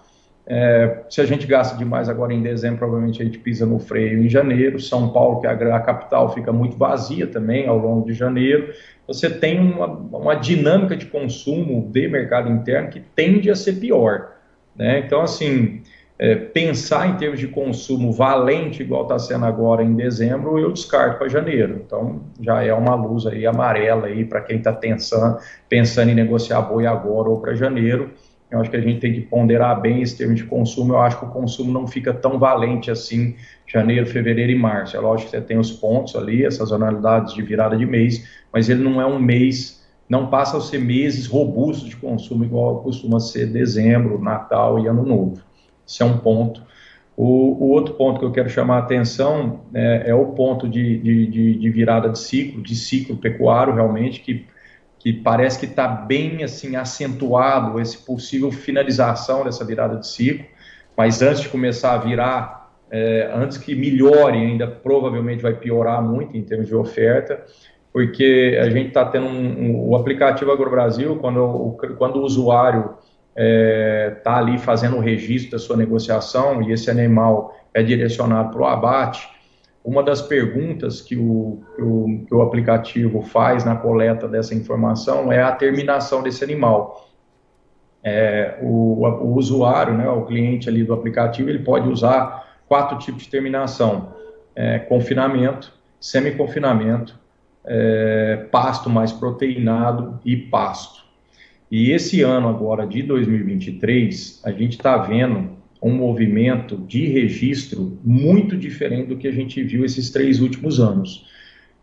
É, 0.49 1.03
se 1.09 1.19
a 1.19 1.25
gente 1.25 1.45
gasta 1.45 1.77
demais 1.77 2.07
agora 2.07 2.33
em 2.33 2.41
dezembro, 2.41 2.77
provavelmente 2.77 3.21
a 3.21 3.25
gente 3.25 3.37
pisa 3.37 3.65
no 3.65 3.79
freio 3.79 4.23
em 4.23 4.29
janeiro. 4.29 4.79
São 4.79 5.11
Paulo, 5.11 5.41
que 5.41 5.47
é 5.47 5.49
a, 5.49 5.75
a 5.75 5.79
capital, 5.79 6.33
fica 6.33 6.53
muito 6.53 6.77
vazia 6.77 7.27
também 7.27 7.67
ao 7.67 7.77
longo 7.77 8.07
de 8.07 8.13
janeiro. 8.13 8.73
Você 9.05 9.29
tem 9.29 9.59
uma, 9.59 9.87
uma 9.87 10.35
dinâmica 10.35 10.95
de 10.95 11.05
consumo 11.05 11.89
de 11.91 12.07
mercado 12.07 12.49
interno 12.49 12.89
que 12.89 12.99
tende 12.99 13.51
a 13.51 13.55
ser 13.55 13.73
pior. 13.73 14.36
Né? 14.77 14.99
Então, 14.99 15.21
assim, 15.21 15.81
é, 16.19 16.35
pensar 16.35 17.07
em 17.07 17.17
termos 17.17 17.39
de 17.39 17.47
consumo 17.47 18.11
valente, 18.11 18.81
igual 18.81 19.03
está 19.03 19.19
sendo 19.19 19.45
agora 19.45 19.83
em 19.83 19.95
dezembro, 19.95 20.57
eu 20.57 20.71
descarto 20.71 21.17
para 21.17 21.27
janeiro. 21.27 21.81
Então, 21.85 22.21
já 22.41 22.63
é 22.63 22.73
uma 22.73 22.95
luz 22.95 23.25
aí 23.25 23.45
amarela 23.45 24.07
aí 24.07 24.25
para 24.25 24.41
quem 24.41 24.57
está 24.57 24.73
pensando, 24.73 25.37
pensando 25.69 26.09
em 26.09 26.15
negociar 26.15 26.61
boi 26.61 26.85
agora 26.85 27.29
ou 27.29 27.39
para 27.39 27.53
janeiro. 27.53 28.11
Eu 28.49 28.61
acho 28.61 28.69
que 28.69 28.77
a 28.77 28.81
gente 28.81 29.01
tem 29.01 29.13
que 29.13 29.21
ponderar 29.21 29.79
bem 29.81 30.01
esse 30.01 30.17
termo 30.17 30.33
de 30.33 30.45
consumo. 30.45 30.93
Eu 30.93 30.99
acho 30.99 31.19
que 31.19 31.25
o 31.25 31.29
consumo 31.29 31.71
não 31.71 31.85
fica 31.85 32.13
tão 32.13 32.39
valente 32.39 32.89
assim 32.89 33.35
janeiro, 33.65 34.05
fevereiro 34.05 34.51
e 34.51 34.55
março. 34.55 34.95
É 34.95 34.99
lógico 34.99 35.29
que 35.29 35.37
você 35.37 35.43
tem 35.43 35.57
os 35.57 35.71
pontos 35.71 36.15
ali, 36.15 36.45
essas 36.45 36.69
sazonalidades 36.69 37.33
de 37.33 37.41
virada 37.41 37.75
de 37.75 37.85
mês, 37.85 38.25
mas 38.51 38.69
ele 38.69 38.81
não 38.81 39.01
é 39.01 39.05
um 39.05 39.19
mês 39.19 39.76
não 40.09 40.27
passa 40.27 40.57
a 40.57 40.61
ser 40.61 40.79
meses 40.79 41.27
robustos 41.27 41.89
de 41.89 41.95
consumo, 41.95 42.43
igual 42.43 42.81
costuma 42.81 43.19
ser 43.19 43.47
dezembro, 43.47 44.21
Natal 44.21 44.79
e 44.79 44.87
Ano 44.87 45.05
Novo. 45.05 45.41
Isso 45.85 46.01
é 46.01 46.05
um 46.05 46.17
ponto. 46.17 46.61
O, 47.15 47.65
o 47.65 47.69
outro 47.69 47.95
ponto 47.95 48.19
que 48.19 48.25
eu 48.25 48.31
quero 48.31 48.49
chamar 48.49 48.75
a 48.75 48.79
atenção 48.79 49.61
é, 49.73 50.11
é 50.11 50.15
o 50.15 50.27
ponto 50.27 50.69
de, 50.69 50.99
de, 50.99 51.57
de, 51.57 51.69
virada 51.71 52.09
de 52.09 52.19
ciclo, 52.19 52.61
de 52.61 52.75
ciclo 52.75 53.17
pecuário, 53.17 53.73
realmente, 53.73 54.21
que, 54.21 54.45
que 54.99 55.11
parece 55.11 55.59
que 55.59 55.65
está 55.65 55.87
bem 55.87 56.43
assim 56.43 56.75
acentuado 56.75 57.79
esse 57.79 57.97
possível 57.97 58.51
finalização 58.51 59.43
dessa 59.43 59.65
virada 59.65 59.97
de 59.97 60.07
ciclo, 60.07 60.45
mas 60.95 61.21
antes 61.21 61.41
de 61.41 61.49
começar 61.49 61.93
a 61.93 61.97
virar, 61.97 62.71
é, 62.89 63.31
antes 63.33 63.57
que 63.57 63.75
melhore 63.75 64.37
ainda, 64.37 64.67
provavelmente 64.67 65.41
vai 65.41 65.53
piorar 65.53 66.01
muito 66.01 66.37
em 66.37 66.43
termos 66.43 66.67
de 66.67 66.75
oferta 66.75 67.43
porque 67.91 68.57
a 68.61 68.69
gente 68.69 68.89
está 68.89 69.05
tendo 69.05 69.25
um, 69.27 69.61
um, 69.61 69.89
o 69.89 69.95
aplicativo 69.95 70.51
AgroBrasil, 70.51 71.17
quando 71.17 71.43
o, 71.43 71.77
quando 71.97 72.17
o 72.17 72.23
usuário 72.23 72.81
está 72.81 72.95
é, 73.35 74.09
tá 74.23 74.37
ali 74.37 74.57
fazendo 74.57 74.97
o 74.97 74.99
registro 74.99 75.51
da 75.51 75.59
sua 75.59 75.77
negociação 75.77 76.61
e 76.61 76.71
esse 76.71 76.89
animal 76.89 77.55
é 77.73 77.83
direcionado 77.83 78.51
para 78.51 78.61
o 78.61 78.65
abate, 78.65 79.29
uma 79.87 80.03
das 80.03 80.21
perguntas 80.21 81.01
que 81.01 81.15
o, 81.15 81.63
o, 81.79 82.25
que 82.27 82.35
o 82.35 82.41
aplicativo 82.41 83.21
faz 83.21 83.63
na 83.63 83.75
coleta 83.75 84.27
dessa 84.27 84.53
informação 84.53 85.31
é 85.31 85.41
a 85.41 85.51
terminação 85.51 86.21
desse 86.21 86.43
animal. 86.43 87.09
É, 88.03 88.57
o, 88.61 89.05
o, 89.05 89.35
usuário, 89.35 89.93
né, 89.93 90.09
o 90.09 90.25
cliente 90.25 90.67
ali 90.67 90.83
do 90.83 90.93
aplicativo, 90.93 91.49
ele 91.49 91.59
pode 91.59 91.87
usar 91.87 92.59
quatro 92.67 92.97
tipos 92.97 93.23
de 93.23 93.29
terminação: 93.29 94.13
é, 94.53 94.77
confinamento, 94.77 95.73
semi-confinamento, 96.01 97.17
é, 97.67 98.47
pasto 98.51 98.89
mais 98.89 99.11
proteinado 99.11 100.19
e 100.25 100.35
pasto. 100.35 101.05
E 101.69 101.91
esse 101.91 102.21
ano 102.21 102.47
agora 102.47 102.87
de 102.87 103.03
2023, 103.03 104.41
a 104.45 104.51
gente 104.51 104.73
está 104.73 104.97
vendo 104.97 105.57
um 105.81 105.91
movimento 105.91 106.77
de 106.77 107.07
registro 107.07 107.99
muito 108.03 108.57
diferente 108.57 109.09
do 109.09 109.17
que 109.17 109.27
a 109.27 109.31
gente 109.31 109.61
viu 109.63 109.85
esses 109.85 110.09
três 110.09 110.39
últimos 110.39 110.79
anos. 110.79 111.27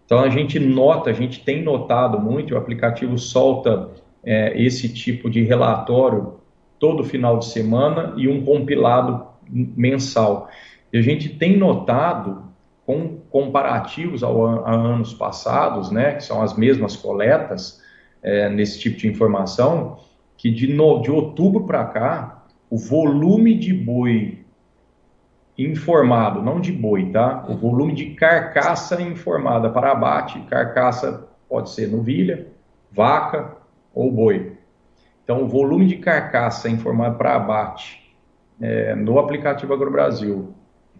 Então 0.06 0.20
a 0.20 0.28
gente 0.28 0.58
nota, 0.58 1.10
a 1.10 1.12
gente 1.12 1.40
tem 1.40 1.62
notado 1.62 2.18
muito, 2.18 2.54
o 2.54 2.58
aplicativo 2.58 3.18
solta 3.18 3.90
é, 4.24 4.60
esse 4.60 4.88
tipo 4.88 5.30
de 5.30 5.42
relatório 5.42 6.34
todo 6.78 7.04
final 7.04 7.38
de 7.38 7.46
semana 7.46 8.14
e 8.16 8.26
um 8.26 8.42
compilado 8.42 9.26
mensal. 9.48 10.48
E 10.92 10.98
a 10.98 11.02
gente 11.02 11.28
tem 11.28 11.56
notado 11.56 12.42
com 12.86 13.16
comparativos 13.30 14.22
ao, 14.22 14.64
a 14.64 14.72
anos 14.72 15.14
passados, 15.14 15.90
né, 15.90 16.14
que 16.14 16.24
são 16.24 16.42
as 16.42 16.56
mesmas 16.56 16.96
coletas 16.96 17.82
é, 18.22 18.48
nesse 18.48 18.78
tipo 18.78 18.98
de 18.98 19.08
informação, 19.08 19.98
que 20.36 20.50
de, 20.50 20.72
no, 20.72 21.00
de 21.00 21.10
outubro 21.10 21.64
para 21.64 21.84
cá, 21.86 22.44
o 22.68 22.76
volume 22.76 23.54
de 23.54 23.72
boi 23.72 24.44
informado, 25.56 26.42
não 26.42 26.60
de 26.60 26.72
boi, 26.72 27.10
tá? 27.10 27.44
O 27.48 27.56
volume 27.56 27.94
de 27.94 28.06
carcaça 28.14 29.00
informada 29.00 29.70
para 29.70 29.92
abate, 29.92 30.40
carcaça 30.50 31.28
pode 31.48 31.70
ser 31.70 31.88
novilha, 31.88 32.48
vaca 32.90 33.56
ou 33.94 34.10
boi. 34.10 34.56
Então, 35.22 35.44
o 35.44 35.48
volume 35.48 35.86
de 35.86 35.96
carcaça 35.96 36.68
informado 36.68 37.16
para 37.16 37.36
abate 37.36 38.14
é, 38.60 38.94
no 38.94 39.18
aplicativo 39.18 39.72
AgroBrasil 39.72 40.54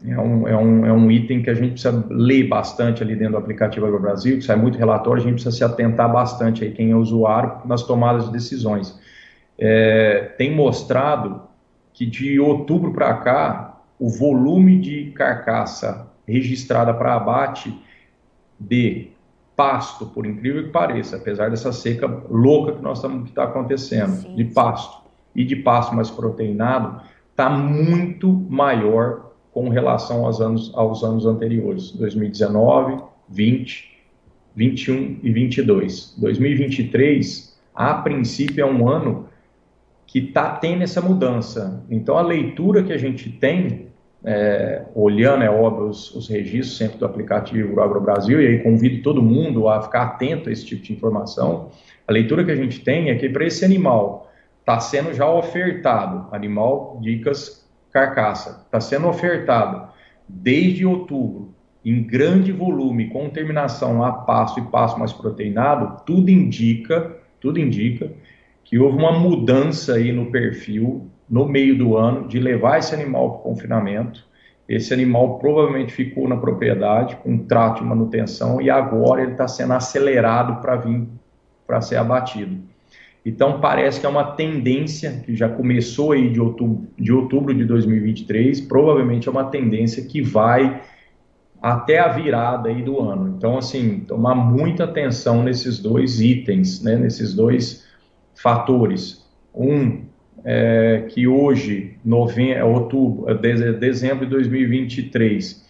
é 0.07 0.19
um, 0.19 0.49
é, 0.49 0.57
um, 0.57 0.87
é 0.87 0.93
um 0.93 1.11
item 1.11 1.43
que 1.43 1.51
a 1.51 1.55
gente 1.55 1.73
precisa 1.73 2.05
ler 2.11 2.49
bastante 2.49 3.03
ali 3.03 3.17
dentro 3.17 3.33
do 3.33 3.39
aplicativo 3.39 3.87
AgroBrasil, 3.87 4.39
que 4.39 4.45
sai 4.45 4.57
muito 4.57 4.77
relatório, 4.77 5.23
a 5.23 5.25
gente 5.25 5.35
precisa 5.35 5.57
se 5.57 5.65
atentar 5.65 6.13
bastante 6.13 6.63
aí, 6.65 6.73
quem 6.73 6.91
é 6.91 6.97
usuário, 6.97 7.67
nas 7.67 7.83
tomadas 7.83 8.27
de 8.27 8.33
decisões. 8.33 8.99
É, 9.59 10.33
tem 10.37 10.55
mostrado 10.55 11.43
que 11.93 12.05
de 12.05 12.39
outubro 12.39 12.93
para 12.93 13.15
cá, 13.15 13.81
o 13.99 14.11
volume 14.11 14.79
de 14.79 15.13
carcaça 15.13 16.09
registrada 16.27 16.93
para 16.93 17.15
abate 17.15 17.75
de 18.59 19.09
pasto, 19.57 20.07
por 20.07 20.27
incrível 20.27 20.65
que 20.65 20.71
pareça, 20.71 21.17
apesar 21.17 21.51
dessa 21.51 21.73
seca 21.73 22.07
louca 22.29 22.73
que 22.73 22.83
nós 22.83 22.99
estamos 22.99 23.23
que 23.23 23.29
está 23.31 23.45
acontecendo, 23.45 24.17
sim, 24.17 24.35
de 24.35 24.45
pasto 24.45 25.03
e 25.35 25.45
de 25.45 25.57
pasto 25.57 25.95
mais 25.95 26.11
proteinado, 26.11 27.01
está 27.31 27.49
muito 27.49 28.29
maior 28.51 29.24
com 29.55 29.69
relação 29.69 30.27
aos 30.27 30.41
anos, 30.41 30.73
aos 30.75 31.05
anos 31.05 31.25
anteriores, 31.25 31.93
2019, 31.93 33.01
20, 33.29 34.03
21 34.57 35.21
e 35.23 35.31
22. 35.31 36.17
2023, 36.19 37.57
a 37.73 37.95
princípio, 37.95 38.63
é 38.63 38.67
um 38.67 38.89
ano 38.89 39.29
que 40.09 40.19
está 40.19 40.51
tendo 40.57 40.83
essa 40.83 41.01
mudança. 41.01 41.85
Então, 41.89 42.19
a 42.19 42.23
leitura 42.23 42.83
que 42.83 42.93
a 42.93 42.99
gente 42.99 43.31
tem, 43.31 43.87
é, 44.25 44.83
olhando, 44.93 45.45
é 45.45 45.51
óbvio, 45.51 45.87
os, 45.87 46.13
os, 46.17 46.29
registros 46.29 46.77
sempre 46.77 46.99
do 46.99 47.07
aplicativo 47.07 47.81
AgroBrasil, 47.81 48.43
e 48.43 48.47
aí 48.49 48.59
convido 48.59 49.05
todo 49.05 49.23
mundo 49.23 49.69
a 49.69 49.81
ficar 49.83 50.03
atento 50.03 50.49
a 50.49 50.53
esse 50.53 50.67
tipo 50.67 50.83
de 50.83 50.93
informação, 50.93 51.71
a 52.09 52.13
leitura 52.13 52.45
que 52.45 52.51
a 52.51 52.57
gente 52.57 52.81
tem 52.81 53.09
é 53.09 53.15
que 53.15 53.29
para 53.29 53.47
esse 53.47 53.65
animal 53.65 54.33
está 54.59 54.81
sendo 54.81 55.13
já 55.15 55.31
ofertado, 55.31 56.27
animal 56.35 56.99
dicas 57.01 57.64
carcaça 57.95 58.65
está 58.67 58.81
sendo 58.81 59.07
ofertado 59.07 59.89
desde 60.29 60.85
outubro 60.85 61.55
em 61.85 62.03
grande 62.03 62.51
volume, 62.51 63.09
com 63.09 63.31
terminação 63.31 64.03
a 64.03 64.11
passo 64.11 64.59
e 64.59 64.63
passo 64.63 64.99
mais 64.99 65.13
proteinado, 65.13 66.03
tudo 66.05 66.29
indica, 66.29 67.17
tudo 67.41 67.61
indica 67.61 68.11
que 68.65 68.79
houve 68.79 68.99
uma 68.99 69.13
mudança 69.13 69.95
aí 69.95 70.11
no 70.11 70.33
perfil 70.33 71.09
no 71.29 71.47
meio 71.47 71.79
do 71.79 71.97
ano 71.97 72.27
de 72.27 72.41
levar 72.41 72.79
esse 72.79 72.95
animal 72.95 73.31
para 73.31 73.39
o 73.39 73.43
confinamento. 73.43 74.27
Esse 74.69 74.93
animal 74.93 75.39
provavelmente 75.39 75.93
ficou 75.93 76.27
na 76.27 76.37
propriedade 76.37 77.17
com 77.17 77.33
um 77.33 77.47
trato 77.47 77.83
de 77.83 77.89
manutenção 77.89 78.61
e 78.61 78.71
agora 78.71 79.23
ele 79.23 79.33
está 79.33 79.47
sendo 79.47 79.75
acelerado 79.75 80.61
para 80.61 80.77
vir 80.77 81.07
para 81.67 81.81
ser 81.81 81.97
abatido. 81.97 82.74
Então, 83.25 83.59
parece 83.59 83.99
que 83.99 84.07
é 84.07 84.09
uma 84.09 84.33
tendência 84.33 85.23
que 85.25 85.35
já 85.35 85.49
começou 85.49 86.13
aí 86.13 86.31
de 86.31 86.41
outubro, 86.41 86.87
de 86.99 87.13
outubro 87.13 87.55
de 87.55 87.65
2023, 87.65 88.61
provavelmente 88.63 89.29
é 89.29 89.31
uma 89.31 89.45
tendência 89.45 90.05
que 90.05 90.21
vai 90.21 90.83
até 91.63 91.99
a 91.99 92.09
virada 92.09 92.69
aí 92.69 92.83
do 92.83 93.01
ano. 93.01 93.35
Então, 93.39 93.57
assim, 93.57 94.01
tomar 94.01 94.35
muita 94.35 94.85
atenção 94.85 95.43
nesses 95.43 95.79
dois 95.79 96.21
itens, 96.21 96.83
né, 96.83 96.97
nesses 96.97 97.33
dois 97.33 97.87
fatores. 98.35 99.25
Um, 99.55 100.03
é, 100.45 101.07
que 101.09 101.27
hoje, 101.27 101.97
novembro, 102.05 102.59
é 102.59 102.65
outubro, 102.65 103.31
é 103.31 103.73
dezembro 103.73 104.27
de 104.27 104.33
2023, 104.33 105.65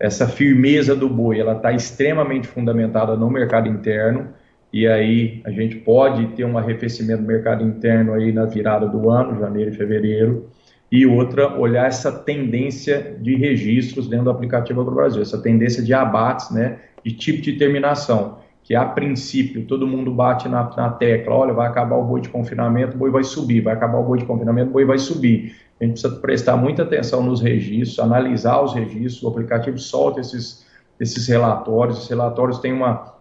essa 0.00 0.26
firmeza 0.26 0.96
do 0.96 1.08
boi, 1.08 1.38
ela 1.38 1.56
está 1.56 1.72
extremamente 1.72 2.48
fundamentada 2.48 3.14
no 3.14 3.28
mercado 3.28 3.68
interno, 3.68 4.28
e 4.74 4.88
aí 4.88 5.40
a 5.44 5.52
gente 5.52 5.76
pode 5.76 6.26
ter 6.34 6.44
um 6.44 6.58
arrefecimento 6.58 7.22
do 7.22 7.28
mercado 7.28 7.62
interno 7.62 8.12
aí 8.12 8.32
na 8.32 8.44
virada 8.44 8.88
do 8.88 9.08
ano, 9.08 9.38
janeiro 9.38 9.70
e 9.70 9.72
fevereiro, 9.72 10.48
e 10.90 11.06
outra, 11.06 11.56
olhar 11.56 11.86
essa 11.86 12.10
tendência 12.10 13.16
de 13.20 13.36
registros 13.36 14.08
dentro 14.08 14.24
do 14.24 14.30
aplicativo 14.30 14.80
AgroBrasil, 14.80 15.22
essa 15.22 15.40
tendência 15.40 15.80
de 15.80 15.94
abates, 15.94 16.50
né, 16.50 16.80
de 17.04 17.12
tipo 17.12 17.40
de 17.40 17.52
terminação, 17.52 18.38
que 18.64 18.74
a 18.74 18.84
princípio 18.84 19.64
todo 19.64 19.86
mundo 19.86 20.10
bate 20.10 20.48
na, 20.48 20.68
na 20.76 20.90
tecla, 20.90 21.36
olha, 21.36 21.54
vai 21.54 21.68
acabar 21.68 21.94
o 21.94 22.04
boi 22.04 22.20
de 22.20 22.28
confinamento, 22.28 22.96
o 22.96 22.98
boi 22.98 23.12
vai 23.12 23.22
subir, 23.22 23.60
vai 23.60 23.74
acabar 23.74 23.98
o 23.98 24.04
boi 24.04 24.18
de 24.18 24.24
confinamento, 24.24 24.70
o 24.70 24.72
boi 24.72 24.84
vai 24.84 24.98
subir. 24.98 25.54
A 25.80 25.84
gente 25.84 26.00
precisa 26.00 26.20
prestar 26.20 26.56
muita 26.56 26.82
atenção 26.82 27.22
nos 27.22 27.40
registros, 27.40 28.00
analisar 28.00 28.60
os 28.60 28.74
registros, 28.74 29.22
o 29.22 29.28
aplicativo 29.28 29.78
solta 29.78 30.20
esses, 30.20 30.66
esses 30.98 31.28
relatórios, 31.28 31.98
os 32.02 32.08
relatórios 32.08 32.58
têm 32.58 32.72
uma 32.72 33.13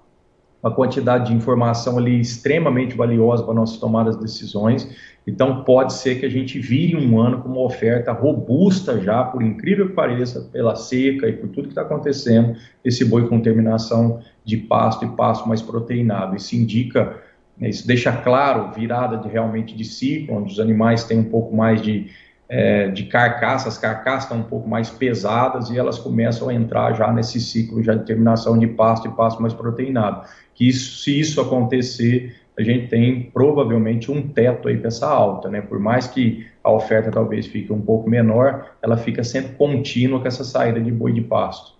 uma 0.63 0.74
quantidade 0.74 1.27
de 1.27 1.36
informação 1.36 1.98
ali 1.98 2.22
extremamente 2.22 2.96
valiosa 2.96 3.43
para 3.43 3.53
nossas 3.53 3.77
tomadas 3.77 4.15
de 4.15 4.22
decisões. 4.22 4.89
Então, 5.27 5.63
pode 5.65 5.93
ser 5.93 6.20
que 6.20 6.25
a 6.25 6.29
gente 6.29 6.58
vire 6.58 6.96
um 6.96 7.20
ano 7.20 7.41
com 7.41 7.50
uma 7.50 7.62
oferta 7.62 8.13
robusta 8.13 9.00
já, 9.01 9.25
por 9.25 9.43
incrível 9.43 9.89
que 9.89 9.93
pareça, 9.93 10.50
pela 10.53 10.75
seca 10.75 11.27
e 11.27 11.34
por 11.34 11.50
tudo 11.50 11.63
que 11.63 11.72
está 11.72 11.82
acontecendo, 11.82 12.55
esse 12.84 13.03
boi 13.03 13.27
com 13.27 13.41
terminação 13.41 14.22
de 14.46 14.55
pasto 14.55 15.03
e 15.03 15.10
pasto 15.10 15.48
mais 15.50 15.62
proteinado. 15.62 16.38
Isso 16.38 16.55
indica, 16.55 17.17
né, 17.58 17.67
isso 17.67 17.86
deixa 17.86 18.13
claro 18.13 18.72
virada 18.72 19.17
de 19.17 19.27
realmente 19.27 19.75
de 19.75 19.84
ciclo, 19.84 20.38
onde 20.38 20.53
os 20.53 20.60
animais 20.62 21.03
têm 21.03 21.20
um 21.20 21.29
pouco 21.29 21.53
mais 21.53 21.82
de 21.82 22.10
é, 22.56 22.88
de 22.88 23.06
carcaça, 23.06 23.68
as 23.68 23.80
carcaças 23.80 24.26
estão 24.26 24.38
um 24.38 24.44
pouco 24.44 24.70
mais 24.70 24.88
pesadas 24.88 25.72
e 25.72 25.80
elas 25.80 25.98
começam 25.98 26.50
a 26.50 26.54
entrar 26.54 26.94
já 26.94 27.12
nesse 27.12 27.42
ciclo 27.42 27.82
já 27.82 27.96
de 27.96 28.06
terminação 28.06 28.60
de 28.60 28.68
pasto 28.68 29.08
e 29.08 29.12
pasto 29.12 29.42
mais 29.42 29.56
proteinado. 29.56 30.28
Que 30.54 30.70
isso, 30.70 31.02
se 31.02 31.20
isso 31.20 31.42
acontecer, 31.42 32.36
a 32.56 32.62
gente 32.62 32.90
tem 32.90 33.24
provavelmente 33.34 34.12
um 34.12 34.28
teto 34.28 34.68
aí 34.68 34.78
para 34.78 34.90
essa 34.90 35.08
alta, 35.08 35.50
né? 35.50 35.62
Por 35.62 35.80
mais 35.80 36.06
que 36.06 36.46
a 36.64 36.72
oferta 36.72 37.10
talvez 37.10 37.48
fique 37.48 37.74
um 37.74 37.82
pouco 37.82 38.08
menor, 38.08 38.68
ela 38.84 38.98
fica 38.98 39.24
sempre 39.24 39.56
contínua 39.56 40.20
com 40.20 40.28
essa 40.28 40.44
saída 40.44 40.80
de 40.80 40.92
boi 40.92 41.12
de 41.12 41.22
pasto. 41.22 41.74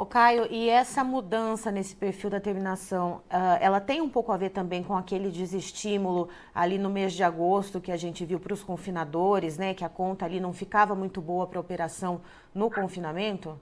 O 0.00 0.06
Caio, 0.06 0.46
e 0.50 0.70
essa 0.70 1.04
mudança 1.04 1.70
nesse 1.70 1.94
perfil 1.94 2.30
da 2.30 2.40
terminação, 2.40 3.20
uh, 3.30 3.58
ela 3.60 3.78
tem 3.80 4.00
um 4.00 4.08
pouco 4.08 4.32
a 4.32 4.36
ver 4.38 4.48
também 4.48 4.82
com 4.82 4.96
aquele 4.96 5.28
desestímulo 5.30 6.30
ali 6.54 6.78
no 6.78 6.88
mês 6.88 7.12
de 7.12 7.22
agosto 7.22 7.82
que 7.82 7.92
a 7.92 7.98
gente 7.98 8.24
viu 8.24 8.40
para 8.40 8.54
os 8.54 8.62
confinadores, 8.62 9.58
né? 9.58 9.74
Que 9.74 9.84
a 9.84 9.90
conta 9.90 10.24
ali 10.24 10.40
não 10.40 10.54
ficava 10.54 10.94
muito 10.94 11.20
boa 11.20 11.46
para 11.46 11.60
operação 11.60 12.22
no 12.54 12.70
confinamento? 12.70 13.60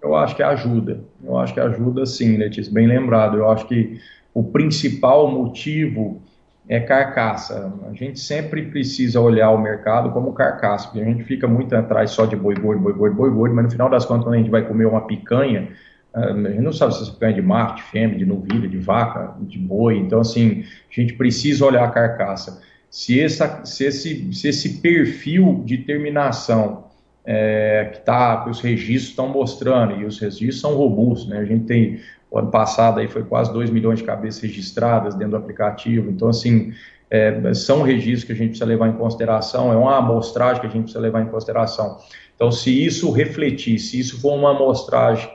Eu 0.00 0.14
acho 0.14 0.36
que 0.36 0.44
ajuda. 0.44 1.02
Eu 1.24 1.36
acho 1.36 1.52
que 1.52 1.58
ajuda 1.58 2.06
sim, 2.06 2.36
Letícia, 2.36 2.72
bem 2.72 2.86
lembrado. 2.86 3.36
Eu 3.36 3.50
acho 3.50 3.66
que 3.66 4.00
o 4.32 4.44
principal 4.44 5.28
motivo 5.28 6.22
é 6.70 6.78
carcaça. 6.78 7.74
A 7.90 7.92
gente 7.94 8.20
sempre 8.20 8.62
precisa 8.66 9.20
olhar 9.20 9.50
o 9.50 9.58
mercado 9.58 10.12
como 10.12 10.32
carcaça, 10.32 10.86
porque 10.86 11.00
a 11.00 11.04
gente 11.04 11.24
fica 11.24 11.48
muito 11.48 11.74
atrás 11.74 12.12
só 12.12 12.24
de 12.24 12.36
boi 12.36 12.54
gordo, 12.54 12.80
boi 12.80 12.92
gordo, 12.92 13.16
boi 13.16 13.30
gordo, 13.30 13.56
mas 13.56 13.64
no 13.64 13.70
final 13.72 13.90
das 13.90 14.06
contas, 14.06 14.22
quando 14.22 14.34
a 14.34 14.38
gente 14.38 14.50
vai 14.50 14.64
comer 14.64 14.86
uma 14.86 15.04
picanha, 15.04 15.68
ah, 16.14 16.26
a 16.26 16.50
gente 16.50 16.60
não 16.60 16.72
sabe 16.72 16.94
se 16.94 17.02
essa 17.02 17.10
picanha 17.10 17.32
é 17.32 17.34
de 17.34 17.42
macho, 17.42 17.74
de 17.74 17.82
fêmea, 17.82 18.16
de 18.16 18.24
novilha, 18.24 18.68
de 18.68 18.78
vaca, 18.78 19.34
de 19.40 19.58
boi. 19.58 19.98
Então, 19.98 20.20
assim, 20.20 20.62
a 20.88 21.00
gente 21.00 21.14
precisa 21.14 21.66
olhar 21.66 21.82
a 21.82 21.90
carcaça. 21.90 22.62
Se, 22.88 23.20
essa, 23.20 23.64
se, 23.64 23.84
esse, 23.84 24.32
se 24.32 24.48
esse 24.48 24.80
perfil 24.80 25.64
de 25.64 25.78
terminação 25.78 26.84
é, 27.26 27.90
que, 27.92 28.00
tá, 28.02 28.44
que 28.44 28.50
os 28.50 28.60
registros 28.60 29.10
estão 29.10 29.28
mostrando, 29.28 30.00
e 30.00 30.04
os 30.04 30.20
registros 30.20 30.60
são 30.60 30.76
robustos, 30.76 31.28
né? 31.28 31.38
A 31.38 31.44
gente 31.44 31.64
tem, 31.64 31.98
o 32.30 32.38
ano 32.38 32.50
passado 32.50 33.00
aí 33.00 33.08
foi 33.08 33.24
quase 33.24 33.52
2 33.52 33.70
milhões 33.70 33.98
de 33.98 34.04
cabeças 34.04 34.40
registradas 34.40 35.14
dentro 35.14 35.32
do 35.32 35.36
aplicativo, 35.36 36.10
então, 36.10 36.28
assim, 36.28 36.72
é, 37.10 37.52
são 37.54 37.82
registros 37.82 38.24
que 38.24 38.32
a 38.32 38.36
gente 38.36 38.50
precisa 38.50 38.66
levar 38.66 38.88
em 38.88 38.92
consideração, 38.92 39.72
é 39.72 39.76
uma 39.76 39.96
amostragem 39.96 40.60
que 40.60 40.66
a 40.66 40.70
gente 40.70 40.82
precisa 40.82 41.00
levar 41.00 41.22
em 41.22 41.26
consideração. 41.26 41.98
Então, 42.36 42.52
se 42.52 42.84
isso 42.84 43.10
refletir, 43.10 43.78
se 43.78 43.98
isso 43.98 44.20
for 44.20 44.34
uma 44.34 44.52
amostragem 44.52 45.28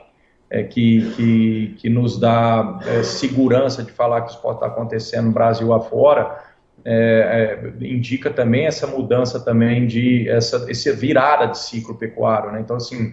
é, 0.48 0.62
que, 0.62 1.10
que, 1.14 1.76
que, 1.78 1.88
nos 1.88 2.18
dá 2.18 2.80
é, 2.86 3.02
segurança 3.02 3.82
de 3.82 3.92
falar 3.92 4.22
que 4.22 4.30
isso 4.30 4.40
pode 4.40 4.56
estar 4.56 4.68
acontecendo 4.68 5.26
no 5.26 5.32
Brasil 5.32 5.72
afora, 5.72 6.44
é, 6.84 7.72
é, 7.80 7.84
indica 7.84 8.30
também 8.30 8.64
essa 8.64 8.86
mudança 8.86 9.40
também 9.40 9.86
de 9.86 10.28
essa, 10.28 10.66
essa 10.70 10.92
virada 10.92 11.48
de 11.48 11.58
ciclo 11.58 11.96
pecuário, 11.96 12.52
né? 12.52 12.60
Então 12.60 12.76
assim, 12.76 13.12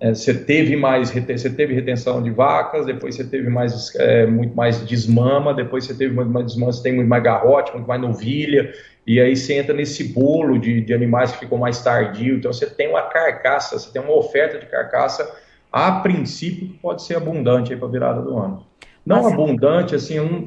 é, 0.00 0.14
você 0.14 0.34
teve 0.34 0.76
mais 0.76 1.10
você 1.10 1.50
teve 1.50 1.74
retenção 1.74 2.22
de 2.22 2.30
vacas, 2.30 2.86
depois 2.86 3.14
você 3.14 3.24
teve 3.24 3.48
mais 3.48 3.94
é, 3.96 4.26
muito 4.26 4.54
mais 4.54 4.84
desmama, 4.84 5.54
depois 5.54 5.84
você 5.84 5.94
teve 5.94 6.14
muito 6.14 6.30
mais 6.30 6.46
desmama, 6.46 6.72
você 6.72 6.82
tem 6.82 6.94
muito 6.94 7.08
mais 7.08 7.22
garrote, 7.22 7.72
muito 7.72 7.86
mais 7.86 8.00
novilha, 8.00 8.72
e 9.06 9.20
aí 9.20 9.36
você 9.36 9.54
entra 9.54 9.74
nesse 9.74 10.12
bolo 10.12 10.58
de, 10.58 10.80
de 10.80 10.92
animais 10.92 11.32
que 11.32 11.40
ficou 11.40 11.58
mais 11.58 11.82
tardio. 11.82 12.36
Então 12.36 12.52
você 12.52 12.66
tem 12.66 12.88
uma 12.88 13.02
carcaça, 13.02 13.78
você 13.78 13.92
tem 13.92 14.02
uma 14.02 14.14
oferta 14.14 14.58
de 14.58 14.66
carcaça 14.66 15.42
a 15.72 15.90
princípio 15.90 16.68
pode 16.82 17.02
ser 17.02 17.16
abundante 17.16 17.74
para 17.74 17.88
a 17.88 17.90
virada 17.90 18.20
do 18.20 18.36
ano. 18.36 18.66
Não 19.06 19.22
Mas, 19.22 19.32
abundante 19.32 19.94
assim, 19.94 20.20
um, 20.20 20.44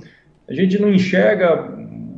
a 0.48 0.54
gente 0.54 0.80
não 0.80 0.94
enxerga 0.94 1.64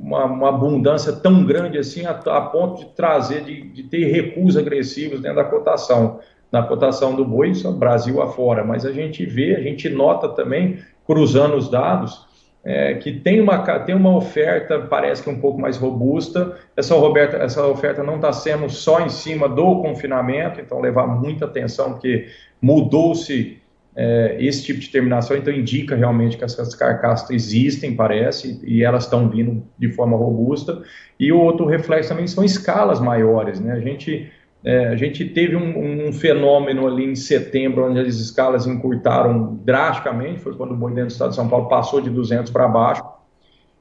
uma, 0.04 0.26
uma, 0.26 0.50
abundância 0.50 1.14
tão 1.14 1.46
grande 1.46 1.78
assim 1.78 2.06
a, 2.06 2.12
a 2.12 2.42
ponto 2.42 2.80
de 2.80 2.94
trazer, 2.94 3.44
de, 3.46 3.62
de, 3.70 3.84
ter 3.84 4.06
recuos 4.12 4.58
agressivos 4.58 5.22
dentro 5.22 5.38
da 5.38 5.46
cotação. 5.46 6.20
Na 6.52 6.64
cotação 6.64 7.16
do 7.16 7.26
boi, 7.26 7.50
isso 7.50 7.68
é 7.68 7.72
Brasil 7.72 8.22
afora, 8.22 8.64
mas 8.64 8.86
a 8.86 8.92
gente 8.92 9.26
vê, 9.26 9.56
a 9.56 9.62
gente 9.62 9.90
nota 9.90 10.30
também, 10.30 10.80
cruzando 11.06 11.56
os 11.56 11.70
dados, 11.70 12.26
é, 12.64 12.96
que 12.96 13.14
tem 13.14 13.40
uma, 13.40 13.60
tem 13.80 13.96
uma 13.96 14.16
oferta, 14.16 14.80
parece 14.80 15.24
que 15.24 15.30
um 15.30 15.40
pouco 15.40 15.60
mais 15.60 15.78
robusta. 15.78 16.58
Essa, 16.76 16.96
Roberta, 16.96 17.38
essa 17.38 17.66
oferta 17.66 18.04
não 18.04 18.16
está 18.16 18.34
sendo 18.34 18.70
só 18.70 19.00
em 19.00 19.10
cima 19.10 19.48
do 19.48 19.82
confinamento, 19.82 20.60
então 20.60 20.82
levar 20.82 21.08
muita 21.08 21.46
atenção, 21.46 21.94
porque 21.94 22.28
mudou-se 22.62 23.62
é, 23.96 24.38
esse 24.40 24.64
tipo 24.64 24.80
de 24.80 24.90
terminação, 24.90 25.36
então 25.36 25.52
indica 25.52 25.96
realmente 25.96 26.38
que 26.38 26.44
essas 26.44 26.76
carcaças 26.76 27.32
existem, 27.32 27.96
parece, 27.96 28.60
e 28.64 28.84
elas 28.84 29.06
estão 29.06 29.28
vindo 29.28 29.64
de 29.80 29.90
forma 29.90 30.16
robusta. 30.16 30.84
E 31.20 31.32
o 31.32 31.40
outro 31.40 31.66
reflexo 31.66 32.10
também 32.10 32.28
são 32.28 32.44
escalas 32.44 33.00
maiores, 33.00 33.60
né? 33.60 33.72
A 33.72 33.80
gente, 33.80 34.30
é, 34.68 34.88
a 34.88 34.98
gente 34.98 35.24
teve 35.24 35.56
um, 35.56 36.08
um, 36.08 36.12
fenômeno 36.12 36.86
ali 36.86 37.06
em 37.06 37.16
setembro, 37.16 37.90
onde 37.90 38.02
as 38.02 38.16
escalas 38.16 38.68
encurtaram 38.68 39.56
drasticamente, 39.64 40.42
foi 40.42 40.58
quando 40.58 40.74
o 40.74 40.76
boi 40.76 40.92
dentro 40.92 41.08
do 41.08 41.12
estado 41.12 41.30
de 41.30 41.38
São 41.38 41.48
Paulo 41.48 41.70
passou 41.70 42.02
de 42.02 42.10
200 42.10 42.52
para 42.52 42.68
baixo, 42.68 43.02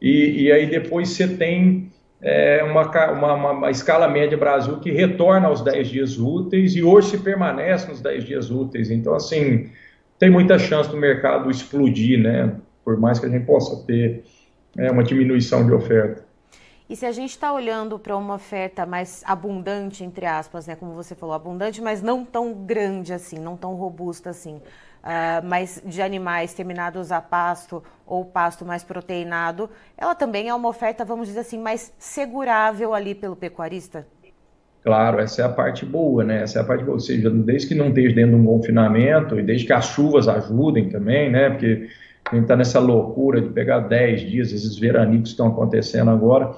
e, 0.01 0.45
e, 0.45 0.53
aí 0.53 0.71
depois 0.71 1.09
você 1.09 1.27
tem 1.27 1.91
é, 2.23 2.63
uma, 2.63 2.85
uma, 3.11 3.51
uma, 3.51 3.71
escala 3.73 4.07
média 4.07 4.39
Brasil 4.39 4.79
que 4.79 4.93
retorna 4.93 5.49
aos 5.49 5.61
10 5.61 5.89
dias 5.89 6.19
úteis, 6.21 6.77
e 6.77 6.85
hoje 6.85 7.09
se 7.09 7.19
permanece 7.19 7.89
nos 7.89 8.01
10 8.01 8.23
dias 8.23 8.49
úteis. 8.53 8.89
Então, 8.89 9.13
assim, 9.13 9.69
tem 10.21 10.31
muita 10.31 10.57
chance 10.57 10.89
do 10.89 10.97
mercado 10.97 11.51
explodir, 11.51 12.23
né? 12.23 12.55
Por 12.85 12.97
mais 12.97 13.19
que 13.19 13.27
a 13.27 13.29
gente 13.29 13.45
possa 13.45 13.85
ter 13.85 14.23
é, 14.79 14.89
uma 14.89 15.03
diminuição 15.03 15.67
de 15.67 15.73
oferta. 15.73 16.26
E 16.89 16.95
se 16.95 17.05
a 17.05 17.11
gente 17.11 17.31
está 17.31 17.53
olhando 17.53 17.99
para 17.99 18.17
uma 18.17 18.35
oferta 18.35 18.87
mais 18.87 19.23
abundante, 19.27 20.05
entre 20.05 20.25
aspas, 20.25 20.69
né, 20.69 20.77
como 20.77 20.93
você 20.93 21.17
falou, 21.17 21.35
abundante, 21.35 21.83
mas 21.83 22.01
não 22.01 22.25
tão 22.25 22.55
grande 22.55 23.13
assim, 23.13 23.41
não 23.41 23.57
tão 23.57 23.75
robusta 23.75 24.31
assim, 24.31 24.57
uh, 24.57 25.45
mas 25.45 25.83
de 25.85 26.01
animais 26.01 26.55
terminados 26.55 27.11
a 27.11 27.21
pasto 27.21 27.83
ou 28.07 28.25
pasto 28.25 28.65
mais 28.65 28.85
proteinado, 28.85 29.69
ela 29.99 30.15
também 30.15 30.49
é 30.49 30.55
uma 30.55 30.69
oferta, 30.69 31.05
vamos 31.05 31.27
dizer 31.27 31.41
assim, 31.41 31.59
mais 31.59 31.93
segurável 31.99 32.95
ali 32.95 33.17
pelo 33.17 33.35
pecuarista? 33.35 34.07
Claro, 34.85 35.19
essa 35.19 35.43
é 35.43 35.45
a 35.45 35.49
parte 35.49 35.85
boa, 35.85 36.23
né? 36.23 36.43
Essa 36.43 36.61
é 36.61 36.63
a 36.63 36.65
parte 36.65 36.85
boa, 36.85 36.95
ou 36.95 37.01
seja, 37.01 37.29
desde 37.29 37.67
que 37.67 37.75
não 37.75 37.89
esteja 37.89 38.15
dentro 38.15 38.37
de 38.37 38.43
um 38.43 38.47
confinamento 38.47 39.37
e 39.41 39.43
desde 39.43 39.67
que 39.67 39.73
as 39.73 39.87
chuvas 39.87 40.29
ajudem 40.29 40.89
também, 40.89 41.29
né? 41.29 41.51
Porque 41.51 41.89
a 42.31 42.35
gente 42.37 42.45
está 42.45 42.55
nessa 42.55 42.79
loucura 42.79 43.41
de 43.41 43.49
pegar 43.49 43.81
10 43.81 44.21
dias, 44.21 44.53
esses 44.53 44.79
veranicos 44.79 45.31
estão 45.31 45.49
acontecendo 45.49 46.13
agora. 46.13 46.55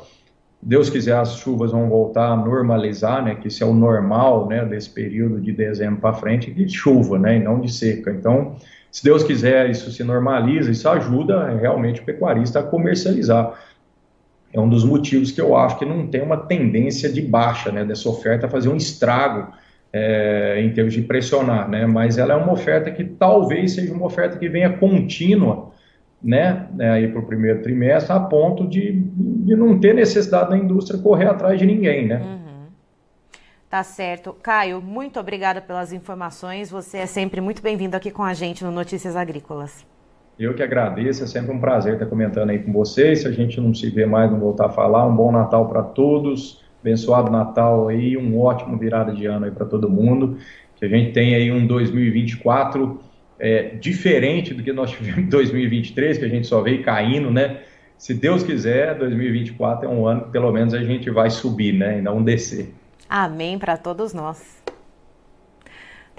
Deus 0.61 0.91
quiser, 0.91 1.17
as 1.17 1.37
chuvas 1.37 1.71
vão 1.71 1.89
voltar 1.89 2.29
a 2.29 2.37
normalizar, 2.37 3.25
né? 3.25 3.35
Que 3.37 3.49
isso 3.49 3.63
é 3.63 3.67
o 3.67 3.73
normal, 3.73 4.49
né? 4.49 4.65
Desse 4.65 4.91
período 4.91 5.41
de 5.41 5.53
dezembro 5.53 6.01
para 6.01 6.15
frente, 6.15 6.51
de 6.53 6.69
chuva, 6.69 7.19
né? 7.19 7.37
E 7.37 7.39
não 7.39 7.61
de 7.61 7.73
seca. 7.73 8.11
Então, 8.11 8.57
se 8.91 9.05
Deus 9.05 9.23
quiser, 9.23 9.71
isso 9.71 9.91
se 9.93 10.03
normaliza, 10.03 10.71
isso 10.71 10.89
ajuda 10.89 11.51
realmente 11.57 12.01
o 12.01 12.05
pecuarista 12.05 12.61
a 12.61 12.63
comercializar 12.63 13.55
é 14.53 14.59
um 14.59 14.69
dos 14.69 14.85
motivos 14.85 15.31
que 15.31 15.41
eu 15.41 15.57
acho 15.57 15.79
que 15.79 15.85
não 15.85 16.07
tem 16.07 16.23
uma 16.23 16.37
tendência 16.37 17.11
de 17.11 17.21
baixa 17.21 17.71
né, 17.71 17.85
dessa 17.85 18.09
oferta 18.09 18.49
fazer 18.49 18.69
um 18.69 18.77
estrago 18.77 19.53
é, 19.93 20.61
em 20.63 20.71
termos 20.73 20.95
de 20.95 21.03
pressionar, 21.03 21.69
né? 21.69 21.87
Mas 21.87 22.19
ela 22.19 22.35
é 22.35 22.37
uma 22.37 22.53
oferta 22.53 22.91
que 22.91 23.05
talvez 23.05 23.73
seja 23.73 23.93
uma 23.93 24.07
oferta 24.07 24.39
que 24.39 24.49
venha 24.49 24.71
contínua, 24.71 25.71
né? 26.23 26.67
né 26.73 26.91
aí 26.91 27.09
para 27.09 27.21
o 27.21 27.27
primeiro 27.27 27.63
trimestre, 27.63 28.13
a 28.13 28.21
ponto 28.21 28.67
de, 28.67 28.93
de 28.93 29.57
não 29.57 29.79
ter 29.79 29.95
necessidade 29.95 30.51
da 30.51 30.57
indústria 30.57 31.01
correr 31.01 31.27
atrás 31.27 31.59
de 31.59 31.67
ninguém, 31.67 32.07
né? 32.07 32.21
Uhum. 32.21 32.49
Tá 33.71 33.83
certo. 33.83 34.35
Caio, 34.43 34.81
muito 34.81 35.21
obrigada 35.21 35.61
pelas 35.61 35.93
informações. 35.93 36.71
Você 36.71 36.99
é 36.99 37.07
sempre 37.07 37.41
muito 37.41 37.63
bem-vindo 37.63 37.97
aqui 37.97 38.11
com 38.11 38.23
a 38.23 38.33
gente 38.33 38.65
no 38.65 38.71
Notícias 38.71 39.15
Agrícolas. 39.15 39.87
Eu 40.39 40.55
que 40.55 40.63
agradeço, 40.63 41.25
é 41.25 41.27
sempre 41.27 41.53
um 41.53 41.59
prazer 41.59 41.95
estar 41.95 42.07
comentando 42.07 42.51
aí 42.51 42.61
com 42.61 42.73
vocês. 42.73 43.23
Se 43.23 43.29
a 43.29 43.33
gente 43.33 43.61
não 43.61 43.75
se 43.75 43.91
vê 43.91 44.07
mais, 44.07 44.31
não 44.31 44.39
voltar 44.39 44.67
a 44.67 44.71
falar, 44.71 45.07
um 45.07 45.15
bom 45.15 45.33
Natal 45.33 45.69
para 45.69 45.83
todos, 45.83 46.65
abençoado 46.81 47.31
Natal 47.31 47.89
aí, 47.89 48.17
um 48.17 48.41
ótimo 48.41 48.79
virada 48.79 49.13
de 49.13 49.27
ano 49.27 49.47
aí 49.47 49.51
para 49.51 49.67
todo 49.67 49.91
mundo. 49.91 50.39
Que 50.77 50.85
a 50.85 50.89
gente 50.89 51.13
tenha 51.13 51.37
aí 51.37 51.51
um 51.51 51.67
2024 51.67 53.01
é, 53.39 53.75
diferente 53.77 54.53
do 54.53 54.63
que 54.63 54.73
nós 54.73 54.91
tivemos 54.91 55.19
em 55.19 55.29
2023, 55.29 56.19
que 56.19 56.25
a 56.25 56.29
gente 56.29 56.47
só 56.47 56.61
veio 56.61 56.83
caindo, 56.83 57.31
né? 57.31 57.61
Se 57.97 58.15
Deus 58.15 58.43
quiser, 58.43 58.97
2024 58.97 59.87
é 59.87 59.89
um 59.89 60.07
ano 60.07 60.25
que 60.25 60.31
pelo 60.31 60.53
menos 60.53 60.73
a 60.73 60.83
gente 60.83 61.11
vai 61.11 61.31
subir, 61.31 61.73
né? 61.73 61.99
E 61.99 62.03
não 62.03 62.23
descer. 62.23 62.73
Amém 63.09 63.59
para 63.59 63.77
todos 63.77 64.13
nós. 64.13 64.58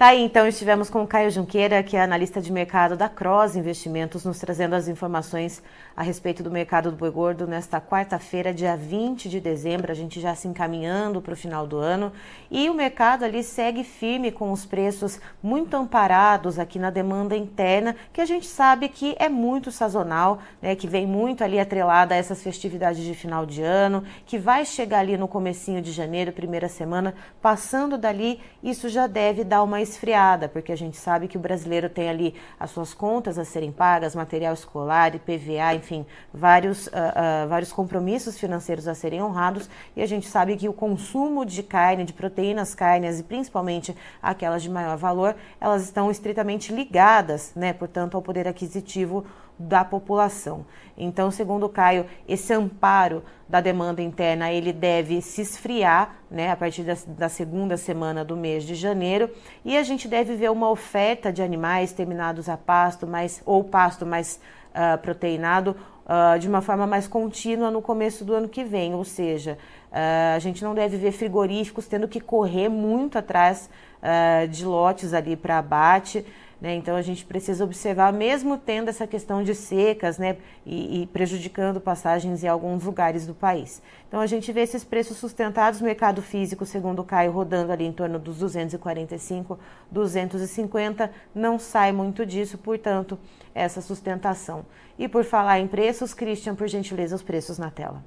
Tá 0.00 0.06
aí, 0.06 0.22
então, 0.22 0.48
estivemos 0.48 0.88
com 0.88 1.02
o 1.02 1.06
Caio 1.06 1.30
Junqueira, 1.30 1.82
que 1.82 1.94
é 1.94 2.00
analista 2.00 2.40
de 2.40 2.50
mercado 2.50 2.96
da 2.96 3.06
Cross 3.06 3.54
Investimentos, 3.54 4.24
nos 4.24 4.38
trazendo 4.38 4.74
as 4.74 4.88
informações 4.88 5.62
a 5.94 6.02
respeito 6.02 6.42
do 6.42 6.50
mercado 6.50 6.90
do 6.90 6.96
boi 6.96 7.10
gordo 7.10 7.46
nesta 7.46 7.78
quarta-feira, 7.82 8.54
dia 8.54 8.74
20 8.74 9.28
de 9.28 9.38
dezembro, 9.38 9.92
a 9.92 9.94
gente 9.94 10.18
já 10.18 10.34
se 10.34 10.48
encaminhando 10.48 11.20
para 11.20 11.34
o 11.34 11.36
final 11.36 11.66
do 11.66 11.76
ano. 11.76 12.10
E 12.50 12.70
o 12.70 12.74
mercado 12.74 13.26
ali 13.26 13.42
segue 13.42 13.84
firme 13.84 14.32
com 14.32 14.50
os 14.50 14.64
preços 14.64 15.20
muito 15.42 15.76
amparados 15.76 16.58
aqui 16.58 16.78
na 16.78 16.88
demanda 16.88 17.36
interna, 17.36 17.94
que 18.10 18.22
a 18.22 18.24
gente 18.24 18.46
sabe 18.46 18.88
que 18.88 19.14
é 19.18 19.28
muito 19.28 19.70
sazonal, 19.70 20.38
né, 20.62 20.74
que 20.74 20.86
vem 20.86 21.06
muito 21.06 21.44
ali 21.44 21.60
atrelada 21.60 22.14
a 22.14 22.16
essas 22.16 22.42
festividades 22.42 23.04
de 23.04 23.14
final 23.14 23.44
de 23.44 23.60
ano, 23.60 24.02
que 24.24 24.38
vai 24.38 24.64
chegar 24.64 25.00
ali 25.00 25.18
no 25.18 25.28
comecinho 25.28 25.82
de 25.82 25.92
janeiro, 25.92 26.32
primeira 26.32 26.68
semana, 26.68 27.14
passando 27.42 27.98
dali, 27.98 28.40
isso 28.62 28.88
já 28.88 29.06
deve 29.06 29.44
dar 29.44 29.62
uma 29.62 29.82
esfriada, 29.90 30.48
porque 30.48 30.72
a 30.72 30.76
gente 30.76 30.96
sabe 30.96 31.28
que 31.28 31.36
o 31.36 31.40
brasileiro 31.40 31.88
tem 31.88 32.08
ali 32.08 32.34
as 32.58 32.70
suas 32.70 32.94
contas 32.94 33.38
a 33.38 33.44
serem 33.44 33.70
pagas, 33.72 34.14
material 34.14 34.54
escolar, 34.54 35.14
IPVA, 35.14 35.74
enfim, 35.74 36.06
vários, 36.32 36.86
uh, 36.86 36.90
uh, 36.90 37.48
vários 37.48 37.72
compromissos 37.72 38.38
financeiros 38.38 38.88
a 38.88 38.94
serem 38.94 39.22
honrados, 39.22 39.68
e 39.96 40.02
a 40.02 40.06
gente 40.06 40.28
sabe 40.28 40.56
que 40.56 40.68
o 40.68 40.72
consumo 40.72 41.44
de 41.44 41.62
carne, 41.62 42.04
de 42.04 42.12
proteínas 42.12 42.74
carnes 42.74 43.20
e 43.20 43.22
principalmente 43.22 43.96
aquelas 44.22 44.62
de 44.62 44.70
maior 44.70 44.96
valor, 44.96 45.36
elas 45.60 45.82
estão 45.82 46.10
estritamente 46.10 46.72
ligadas, 46.72 47.52
né, 47.54 47.72
portanto, 47.72 48.16
ao 48.16 48.22
poder 48.22 48.46
aquisitivo 48.48 49.24
da 49.58 49.84
população. 49.84 50.64
Então, 50.96 51.30
segundo 51.30 51.66
o 51.66 51.68
Caio, 51.68 52.06
esse 52.26 52.52
amparo 52.52 53.22
da 53.50 53.60
demanda 53.60 54.00
interna 54.00 54.52
ele 54.52 54.72
deve 54.72 55.20
se 55.20 55.42
esfriar 55.42 56.14
né, 56.30 56.52
a 56.52 56.56
partir 56.56 56.84
da, 56.84 56.94
da, 57.08 57.28
segunda 57.28 57.76
semana 57.76 58.24
do 58.24 58.36
mês 58.36 58.62
de 58.62 58.76
janeiro 58.76 59.28
e 59.64 59.76
a 59.76 59.82
gente 59.82 60.06
deve 60.06 60.36
ver 60.36 60.52
uma 60.52 60.70
oferta 60.70 61.32
de 61.32 61.42
animais 61.42 61.92
terminados 61.92 62.48
a 62.48 62.56
pasto 62.56 63.08
mais, 63.08 63.42
ou 63.44 63.64
pasto 63.64 64.06
mais 64.06 64.40
uh, 64.70 64.96
proteinado 64.98 65.74
uh, 66.06 66.38
de 66.38 66.48
uma 66.48 66.62
forma 66.62 66.86
mais 66.86 67.08
contínua 67.08 67.72
no 67.72 67.82
começo 67.82 68.24
do 68.24 68.34
ano 68.34 68.48
que 68.48 68.62
vem, 68.62 68.94
ou 68.94 69.04
seja, 69.04 69.58
uh, 69.90 70.36
a 70.36 70.38
gente 70.38 70.62
não 70.62 70.72
deve 70.72 70.96
ver 70.96 71.10
frigoríficos 71.10 71.88
tendo 71.88 72.06
que 72.06 72.20
correr 72.20 72.68
muito 72.68 73.18
atrás 73.18 73.68
de 74.48 74.64
lotes 74.64 75.12
ali 75.12 75.36
para 75.36 75.58
abate. 75.58 76.24
Né? 76.60 76.74
Então 76.74 76.94
a 76.94 77.02
gente 77.02 77.24
precisa 77.24 77.64
observar, 77.64 78.12
mesmo 78.12 78.58
tendo 78.58 78.88
essa 78.88 79.06
questão 79.06 79.42
de 79.42 79.54
secas 79.54 80.18
né? 80.18 80.36
e, 80.66 81.02
e 81.02 81.06
prejudicando 81.06 81.80
passagens 81.80 82.44
em 82.44 82.48
alguns 82.48 82.84
lugares 82.84 83.26
do 83.26 83.34
país. 83.34 83.80
Então 84.06 84.20
a 84.20 84.26
gente 84.26 84.52
vê 84.52 84.60
esses 84.60 84.84
preços 84.84 85.16
sustentados, 85.16 85.80
mercado 85.80 86.20
físico, 86.20 86.66
segundo 86.66 87.00
o 87.00 87.04
Caio, 87.04 87.32
rodando 87.32 87.72
ali 87.72 87.84
em 87.84 87.92
torno 87.92 88.18
dos 88.18 88.38
245, 88.38 89.58
250, 89.90 91.10
não 91.34 91.58
sai 91.58 91.92
muito 91.92 92.26
disso, 92.26 92.58
portanto, 92.58 93.18
essa 93.54 93.80
sustentação. 93.80 94.66
E 94.98 95.08
por 95.08 95.24
falar 95.24 95.60
em 95.60 95.66
preços, 95.66 96.12
Christian, 96.12 96.54
por 96.54 96.68
gentileza, 96.68 97.16
os 97.16 97.22
preços 97.22 97.58
na 97.58 97.70
tela. 97.70 98.02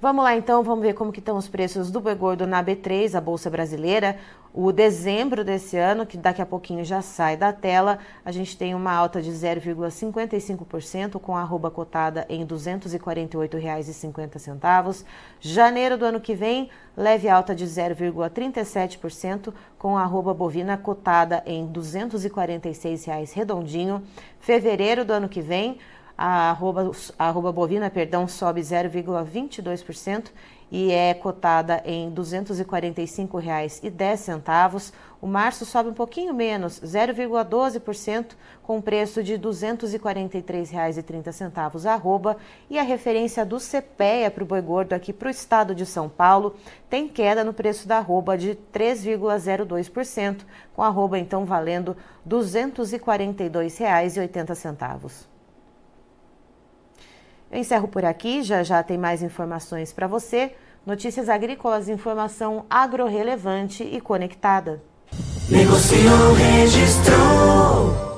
Vamos 0.00 0.22
lá 0.22 0.36
então, 0.36 0.62
vamos 0.62 0.84
ver 0.84 0.94
como 0.94 1.10
que 1.10 1.18
estão 1.18 1.36
os 1.36 1.48
preços 1.48 1.90
do 1.90 2.00
boi 2.00 2.14
gordo 2.14 2.46
na 2.46 2.62
B3, 2.62 3.16
a 3.16 3.20
bolsa 3.20 3.50
brasileira. 3.50 4.16
O 4.54 4.70
dezembro 4.70 5.42
desse 5.42 5.76
ano, 5.76 6.06
que 6.06 6.16
daqui 6.16 6.40
a 6.40 6.46
pouquinho 6.46 6.84
já 6.84 7.02
sai 7.02 7.36
da 7.36 7.52
tela, 7.52 7.98
a 8.24 8.30
gente 8.30 8.56
tem 8.56 8.76
uma 8.76 8.92
alta 8.92 9.20
de 9.20 9.32
0,55% 9.32 11.18
com 11.18 11.36
a 11.36 11.40
arroba 11.40 11.68
cotada 11.68 12.24
em 12.28 12.42
R$ 12.42 12.46
248,50. 12.46 15.04
Janeiro 15.40 15.98
do 15.98 16.04
ano 16.04 16.20
que 16.20 16.32
vem, 16.32 16.70
leve 16.96 17.28
alta 17.28 17.52
de 17.52 17.66
0,37% 17.66 19.52
com 19.76 19.98
a 19.98 20.02
arroba 20.02 20.32
bovina 20.32 20.78
cotada 20.78 21.42
em 21.44 21.66
R$ 21.66 21.72
246,00 21.72 23.32
redondinho. 23.32 24.00
Fevereiro 24.38 25.04
do 25.04 25.12
ano 25.12 25.28
que 25.28 25.40
vem, 25.40 25.80
a 26.18 26.50
arroba, 26.50 26.90
a 27.16 27.28
arroba 27.28 27.52
bovina 27.52 27.88
perdão, 27.88 28.26
sobe 28.26 28.60
0,22% 28.60 30.32
e 30.70 30.90
é 30.90 31.14
cotada 31.14 31.80
em 31.84 32.08
R$ 32.08 32.14
245,10. 32.16 34.92
O 35.20 35.26
março 35.26 35.64
sobe 35.64 35.88
um 35.90 35.94
pouquinho 35.94 36.32
menos, 36.34 36.80
0,12%, 36.80 38.36
com 38.62 38.80
preço 38.80 39.20
de 39.22 39.34
R$ 39.34 39.40
243,30 39.40 41.86
arroba. 41.86 42.36
E 42.68 42.76
a 42.78 42.82
referência 42.82 43.46
do 43.46 43.58
CPEA 43.58 44.30
para 44.30 44.44
o 44.44 44.46
boi 44.46 44.60
gordo 44.60 44.94
aqui 44.94 45.12
para 45.12 45.28
o 45.28 45.30
estado 45.30 45.74
de 45.74 45.86
São 45.86 46.08
Paulo 46.08 46.56
tem 46.90 47.08
queda 47.08 47.44
no 47.44 47.54
preço 47.54 47.86
da 47.86 47.98
arroba 47.98 48.36
de 48.36 48.58
3,02%, 48.72 50.40
com 50.74 50.82
a 50.82 50.88
arroba 50.88 51.16
então 51.18 51.44
valendo 51.44 51.96
R$ 52.24 52.28
242,80. 52.28 55.27
Eu 57.50 57.58
encerro 57.58 57.88
por 57.88 58.04
aqui, 58.04 58.42
já 58.42 58.62
já 58.62 58.82
tem 58.82 58.98
mais 58.98 59.22
informações 59.22 59.92
para 59.92 60.06
você. 60.06 60.52
Notícias 60.86 61.28
agrícolas, 61.28 61.88
informação 61.88 62.64
agro-relevante 62.68 63.82
e 63.82 64.00
conectada. 64.00 64.82
Negociou, 65.50 66.34
registrou. 66.34 68.17